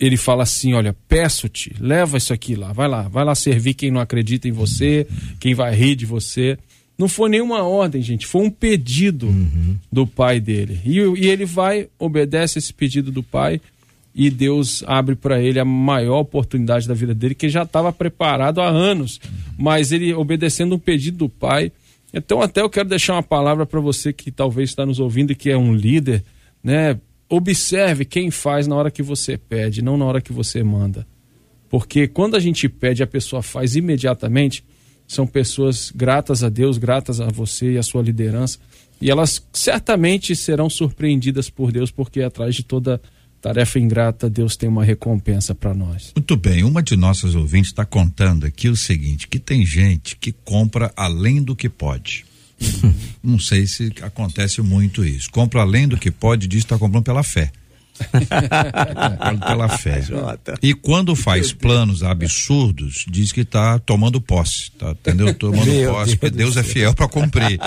[0.00, 3.92] ele fala assim: Olha, peço-te, leva isso aqui lá, vai lá, vai lá servir quem
[3.92, 5.06] não acredita em você,
[5.38, 6.58] quem vai rir de você.
[6.98, 9.76] Não foi nenhuma ordem, gente, foi um pedido uhum.
[9.92, 10.80] do pai dele.
[10.84, 13.60] E, e, ele vai, obedece esse pedido do pai
[14.14, 18.62] e Deus abre para ele a maior oportunidade da vida dele, que já estava preparado
[18.62, 19.20] há anos,
[19.58, 21.70] mas ele obedecendo um pedido do pai.
[22.14, 25.34] Então, até eu quero deixar uma palavra para você que talvez está nos ouvindo e
[25.34, 26.24] que é um líder,
[26.64, 26.98] né?
[27.28, 31.06] Observe quem faz na hora que você pede, não na hora que você manda.
[31.68, 34.64] Porque quando a gente pede, a pessoa faz imediatamente
[35.06, 38.58] são pessoas gratas a Deus, gratas a você e a sua liderança.
[39.00, 43.00] E elas certamente serão surpreendidas por Deus, porque atrás de toda
[43.40, 46.12] tarefa ingrata, Deus tem uma recompensa para nós.
[46.16, 50.32] Muito bem, uma de nossas ouvintes está contando aqui o seguinte: que tem gente que
[50.32, 52.24] compra além do que pode.
[53.22, 55.30] Não sei se acontece muito isso.
[55.30, 57.52] Compra além do que pode, diz que está comprando pela fé.
[59.46, 60.02] Pela fé.
[60.62, 65.34] E quando faz planos absurdos, diz que está tomando posse, tá, entendeu?
[65.34, 67.58] Tomando Meu posse, Deus porque Deus é fiel para cumprir.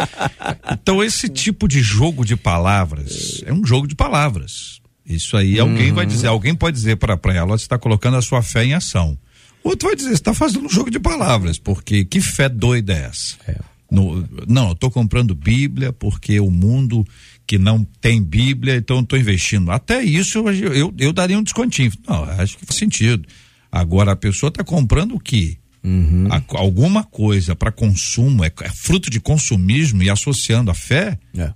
[0.72, 4.80] Então esse tipo de jogo de palavras é um jogo de palavras.
[5.06, 5.70] Isso aí uhum.
[5.70, 8.74] alguém vai dizer, alguém pode dizer para ela, você está colocando a sua fé em
[8.74, 9.18] ação.
[9.64, 13.06] Outro vai dizer, você está fazendo um jogo de palavras, porque que fé doida é
[13.06, 13.36] essa?
[13.48, 13.58] É.
[13.92, 17.06] No, não, eu estou comprando Bíblia porque o mundo
[17.50, 19.72] que não tem Bíblia, então estou investindo.
[19.72, 21.92] Até isso eu, eu, eu, daria um descontinho.
[22.08, 23.28] Não, acho que faz sentido.
[23.72, 25.58] Agora a pessoa está comprando o quê?
[25.84, 26.28] Uhum.
[26.30, 31.18] A, alguma coisa para consumo, é, é, fruto de consumismo e associando a fé.
[31.36, 31.52] É.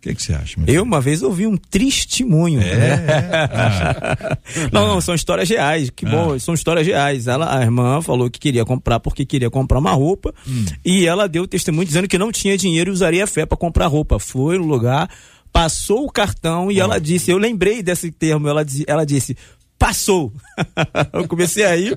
[0.00, 0.58] O que você acha?
[0.66, 2.58] Eu uma vez ouvi um testemunho.
[2.58, 3.06] É, né?
[3.52, 4.38] ah.
[4.72, 5.90] não, não, são histórias reais.
[5.90, 6.10] Que ah.
[6.10, 7.26] bom, são histórias reais.
[7.26, 10.64] Ela, a irmã falou que queria comprar porque queria comprar uma roupa hum.
[10.82, 14.18] e ela deu testemunho dizendo que não tinha dinheiro e usaria fé para comprar roupa.
[14.18, 15.10] Foi no lugar,
[15.52, 19.36] passou o cartão e ela disse, eu lembrei desse termo, ela, ela disse,
[19.78, 20.32] passou.
[21.12, 21.94] eu comecei aí.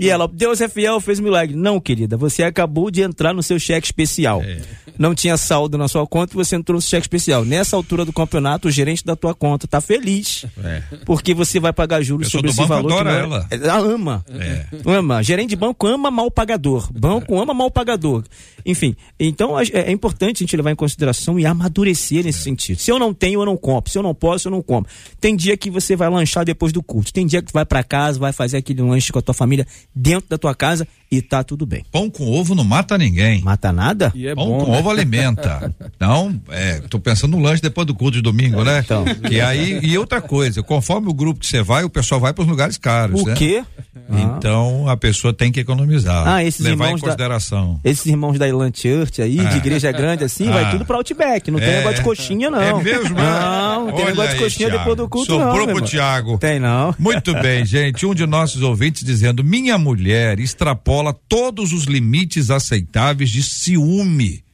[0.00, 1.54] E ela, Deus é fiel, fez um milagre.
[1.54, 4.42] Não, querida, você acabou de entrar no seu cheque especial.
[4.42, 4.60] É.
[4.98, 7.44] Não tinha saldo na sua conta e você entrou no cheque especial.
[7.44, 10.44] Nessa altura do campeonato, o gerente da tua conta tá feliz.
[10.62, 10.82] É.
[11.04, 12.92] Porque você vai pagar juros sobre esse valor.
[12.92, 13.46] Adora é- ela.
[13.50, 14.24] ela ama.
[14.30, 14.66] É.
[14.84, 15.22] Ama.
[15.22, 16.90] Gerente de banco ama mal pagador.
[16.92, 18.24] Banco ama mal pagador.
[18.64, 22.78] Enfim, então é, é importante a gente levar em consideração e amadurecer nesse sentido.
[22.78, 23.90] Se eu não tenho, eu não compro.
[23.90, 24.90] Se eu não posso, eu não compro.
[25.20, 27.12] Tem dia que você vai lanchar depois do culto.
[27.12, 29.66] Tem dia que tu vai para casa, vai fazer aquele lanche com a tua família
[29.94, 31.84] dentro da tua casa e tá tudo bem.
[31.90, 33.42] Pão com ovo não mata ninguém.
[33.42, 34.12] Mata nada?
[34.16, 34.78] É Pão bom, com né?
[34.78, 35.74] ovo alimenta.
[36.00, 38.80] Então, é, tô pensando no lanche depois do culto de domingo, né?
[38.82, 39.04] Então.
[39.04, 42.40] Que aí, e outra coisa, conforme o grupo que você vai, o pessoal vai para
[42.40, 43.34] os lugares caros, o né?
[43.34, 43.62] quê?
[44.08, 46.26] Então, a pessoa tem que economizar.
[46.26, 47.80] Ah, esses levar irmãos em consideração.
[47.82, 49.56] Da, esses irmãos da Ilan Church aí, de é.
[49.56, 50.52] igreja grande assim, ah.
[50.52, 51.66] vai tudo para Outback, não é.
[51.66, 52.60] tem negócio de coxinha não.
[52.60, 53.16] É mesmo?
[53.16, 55.56] Não, não tem negócio de coxinha aí, depois do culto Sobrou não.
[55.58, 56.38] Sobrou pro Tiago.
[56.38, 56.94] Tem não.
[56.98, 63.30] Muito bem, gente, um de nossos ouvintes dizendo, minha mulher extrapola todos os limites aceitáveis
[63.30, 64.44] de ciúme.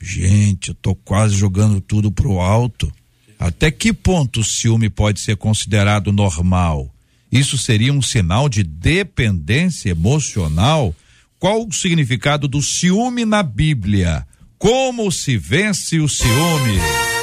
[0.00, 2.92] Gente, eu tô quase jogando tudo pro alto.
[3.38, 6.90] Até que ponto o ciúme pode ser considerado normal?
[7.30, 10.94] Isso seria um sinal de dependência emocional?
[11.38, 14.26] Qual o significado do ciúme na Bíblia?
[14.58, 17.13] Como se vence o ciúme?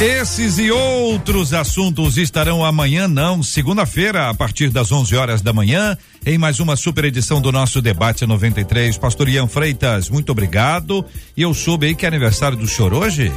[0.00, 5.94] Esses e outros assuntos estarão amanhã, não, segunda-feira, a partir das 11 horas da manhã,
[6.24, 8.96] em mais uma super edição do nosso debate 93.
[8.96, 11.04] Pastor Ian Freitas, muito obrigado.
[11.36, 13.30] E eu soube aí que é aniversário do senhor hoje?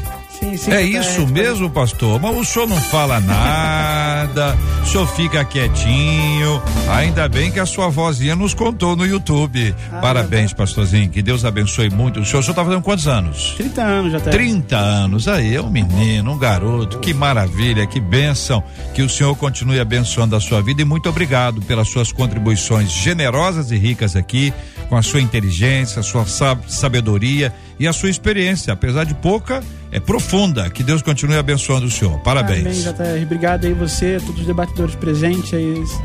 [0.43, 0.71] Sim, sim.
[0.71, 2.19] É isso mesmo, pastor?
[2.19, 4.23] Mas o senhor não fala nada.
[4.23, 6.61] nada, o senhor fica quietinho.
[6.89, 9.73] Ainda bem que a sua vozinha nos contou no YouTube.
[9.91, 11.09] Ah, Parabéns, é pastorzinho.
[11.09, 12.19] Que Deus abençoe muito.
[12.19, 13.53] O senhor, o senhor tá fazendo quantos anos?
[13.57, 14.31] 30 anos já tá.
[14.31, 15.27] 30 anos.
[15.27, 16.99] Aí, é um menino, um garoto.
[16.99, 18.63] Que maravilha, que bênção.
[18.93, 23.71] Que o senhor continue abençoando a sua vida e muito obrigado pelas suas contribuições generosas
[23.71, 24.53] e ricas aqui,
[24.89, 26.25] com a sua inteligência, a sua
[26.67, 30.69] sabedoria e a sua experiência, apesar de pouca, é profunda.
[30.69, 32.19] Que Deus continue abençoando o senhor.
[32.19, 32.87] Parabéns.
[32.87, 33.23] Amém, JR.
[33.23, 35.51] Obrigado aí você, todos os debatedores presentes,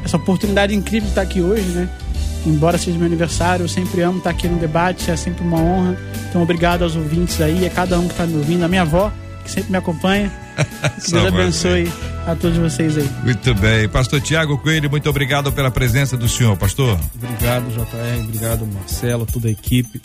[0.04, 1.88] essa oportunidade incrível de estar aqui hoje, né?
[2.46, 5.98] Embora seja meu aniversário, eu sempre amo estar aqui no debate, é sempre uma honra.
[6.28, 9.12] Então, obrigado aos ouvintes aí, a cada um que está me ouvindo, a minha avó,
[9.48, 10.30] que sempre me acompanha.
[11.04, 11.92] Que Deus abençoe
[12.26, 13.08] a todos vocês aí.
[13.22, 13.88] Muito bem.
[13.88, 16.98] Pastor Tiago Coelho, muito obrigado pela presença do senhor, pastor.
[17.14, 18.24] Obrigado, JR.
[18.24, 20.02] Obrigado, Marcelo, toda a equipe.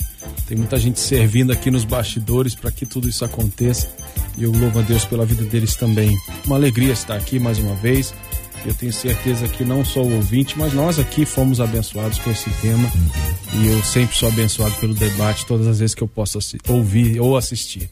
[0.47, 3.89] Tem muita gente servindo aqui nos bastidores para que tudo isso aconteça.
[4.37, 6.15] E eu louvo a Deus pela vida deles também.
[6.45, 8.13] Uma alegria estar aqui mais uma vez.
[8.63, 12.49] Eu tenho certeza que não só o ouvinte, mas nós aqui fomos abençoados com esse
[12.61, 12.89] tema.
[13.53, 16.37] E eu sempre sou abençoado pelo debate todas as vezes que eu posso
[16.69, 17.89] ouvir ou assistir.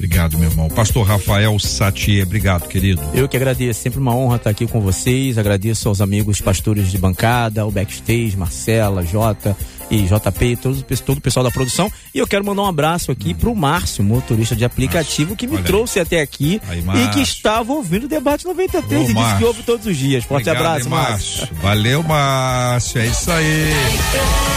[0.00, 0.66] Obrigado, meu irmão.
[0.70, 3.02] Pastor Rafael Satie, obrigado, querido.
[3.12, 5.36] Eu que agradeço, sempre uma honra estar aqui com vocês.
[5.36, 9.54] Agradeço aos amigos pastores de bancada, o backstage, Marcela, Jota,
[9.90, 11.90] e JP, todo, todo o pessoal da produção.
[12.14, 15.98] E eu quero mandar um abraço aqui pro Márcio, motorista de aplicativo, que me trouxe
[15.98, 16.04] aí.
[16.04, 19.62] até aqui aí, e que estava ouvindo o debate 93 Ô, e disse que ouve
[19.64, 20.24] todos os dias.
[20.24, 21.48] Forte Obrigado, abraço, Márcio.
[21.60, 23.00] Valeu, Márcio.
[23.00, 23.70] É isso aí.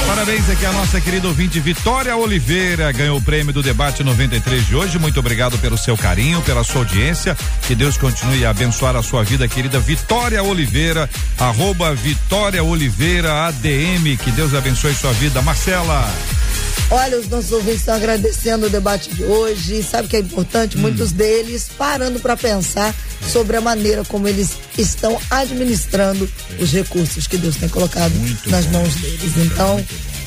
[0.08, 4.76] Parabéns aqui a nossa querida ouvinte Vitória Oliveira, ganhou o prêmio do debate 93 de
[4.76, 5.00] hoje.
[5.00, 7.36] Muito obrigado pelo seu carinho, pela sua audiência.
[7.68, 11.10] Que Deus continue a abençoar a sua vida, querida Vitória Oliveira,
[11.40, 14.18] arroba Vitória Oliveira ADM.
[14.24, 15.42] Que Deus abençoe sua vida vida.
[15.42, 16.14] Marcela.
[16.92, 19.82] Olha, os nossos ouvintes estão agradecendo o debate de hoje.
[19.82, 20.78] Sabe o que é importante?
[20.78, 20.82] Hum.
[20.82, 22.94] Muitos deles parando para pensar
[23.32, 28.66] sobre a maneira como eles estão administrando os recursos que Deus tem colocado Muito nas
[28.66, 28.80] bom.
[28.80, 29.38] mãos deles.
[29.38, 29.82] Então,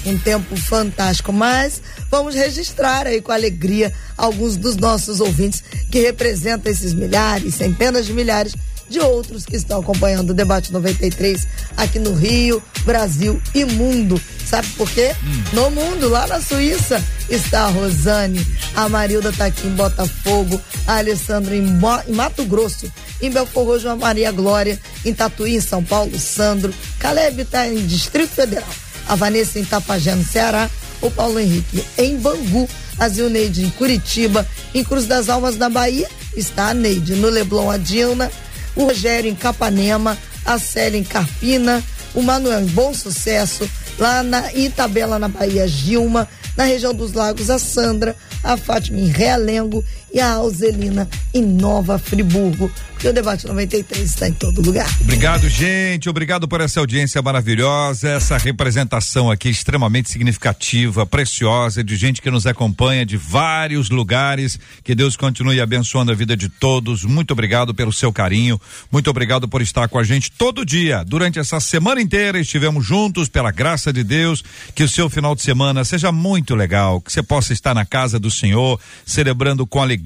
[0.07, 1.31] um tempo fantástico.
[1.31, 8.07] Mas vamos registrar aí com alegria alguns dos nossos ouvintes que representam esses milhares, centenas
[8.07, 8.55] de milhares
[8.89, 14.21] de outros que estão acompanhando o debate 93 aqui no Rio, Brasil e mundo.
[14.45, 15.15] Sabe por quê?
[15.25, 15.43] Hum.
[15.53, 20.99] No mundo, lá na Suíça, está a Rosane, a Marilda está aqui em Botafogo, a
[20.99, 25.61] Alessandra em, Mo, em Mato Grosso, em Belfor Roxo, a Maria Glória, em Tatuí, em
[25.61, 28.69] São Paulo, Sandro, Caleb está em Distrito Federal,
[29.09, 30.71] a Vanessa em Tapajé, no Ceará,
[31.03, 32.69] o Paulo Henrique em Bangu,
[32.99, 37.71] a Zilneide em Curitiba, em Cruz das Almas, na Bahia, está a Neide, no Leblon,
[37.71, 38.31] a Dilna,
[38.77, 41.83] o Rogério em Capanema, a Célia em Carpina,
[42.15, 43.69] o Manuel em Bom Sucesso,
[43.99, 48.15] lá na Itabela, na Bahia, Gilma, na região dos Lagos, a Sandra,
[48.45, 49.85] a Fátima em Realengo
[50.17, 54.89] e a Alzelina em Nova Friburgo porque o debate 93 está em todo lugar.
[55.03, 56.09] Obrigado, gente.
[56.09, 62.47] Obrigado por essa audiência maravilhosa, essa representação aqui extremamente significativa, preciosa, de gente que nos
[62.47, 64.59] acompanha de vários lugares.
[64.83, 67.05] Que Deus continue abençoando a vida de todos.
[67.05, 68.59] Muito obrigado pelo seu carinho.
[68.91, 71.05] Muito obrigado por estar com a gente todo dia.
[71.05, 74.43] Durante essa semana inteira estivemos juntos, pela graça de Deus.
[74.75, 77.03] Que o seu final de semana seja muito legal.
[77.03, 80.06] Que você possa estar na casa do Senhor, celebrando com alegria,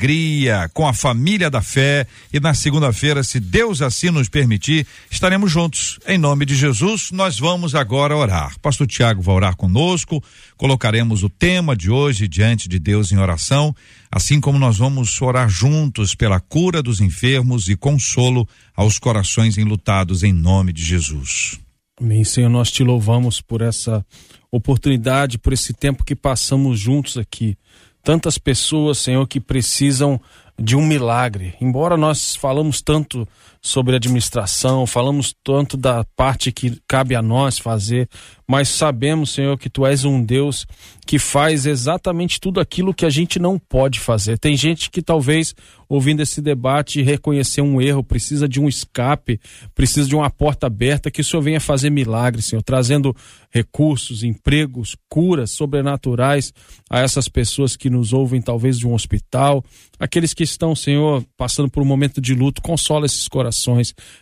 [0.74, 2.06] com a família da fé.
[2.32, 5.98] E na segunda segunda-feira, se Deus assim nos permitir, estaremos juntos.
[6.06, 8.58] Em nome de Jesus, nós vamos agora orar.
[8.60, 10.22] Pastor Tiago vai orar conosco,
[10.56, 13.74] colocaremos o tema de hoje diante de Deus em oração,
[14.10, 20.22] assim como nós vamos orar juntos pela cura dos enfermos e consolo aos corações enlutados
[20.22, 21.60] em nome de Jesus.
[22.00, 24.04] Amém, Senhor, nós te louvamos por essa
[24.50, 27.58] oportunidade, por esse tempo que passamos juntos aqui.
[28.02, 30.20] Tantas pessoas, Senhor, que precisam
[30.58, 31.54] de um milagre.
[31.60, 33.26] Embora nós falamos tanto
[33.62, 38.08] sobre administração, falamos tanto da parte que cabe a nós fazer,
[38.48, 40.66] mas sabemos, Senhor, que tu és um Deus
[41.06, 44.38] que faz exatamente tudo aquilo que a gente não pode fazer.
[44.38, 45.54] Tem gente que talvez
[45.90, 49.40] ouvindo esse debate reconhecer um erro, precisa de um escape,
[49.74, 53.14] precisa de uma porta aberta, que o Senhor venha fazer milagres, Senhor, trazendo
[53.50, 56.54] recursos, empregos, curas sobrenaturais
[56.88, 59.64] a essas pessoas que nos ouvem, talvez de um hospital,
[59.98, 63.49] aqueles que estão, Senhor, passando por um momento de luto, consola esses corações,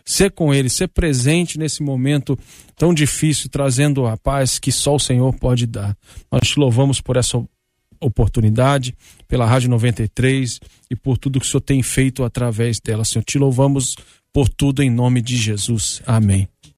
[0.05, 2.39] ser com eles, ser presente nesse momento
[2.77, 5.97] tão difícil, trazendo a paz que só o Senhor pode dar.
[6.31, 7.43] Nós te louvamos por essa
[8.01, 8.95] oportunidade,
[9.27, 10.61] pela Rádio 93
[10.91, 13.05] e por tudo que o Senhor tem feito através dela.
[13.05, 13.97] Senhor, te louvamos
[14.33, 16.03] por tudo em nome de Jesus.
[16.07, 16.49] Amém.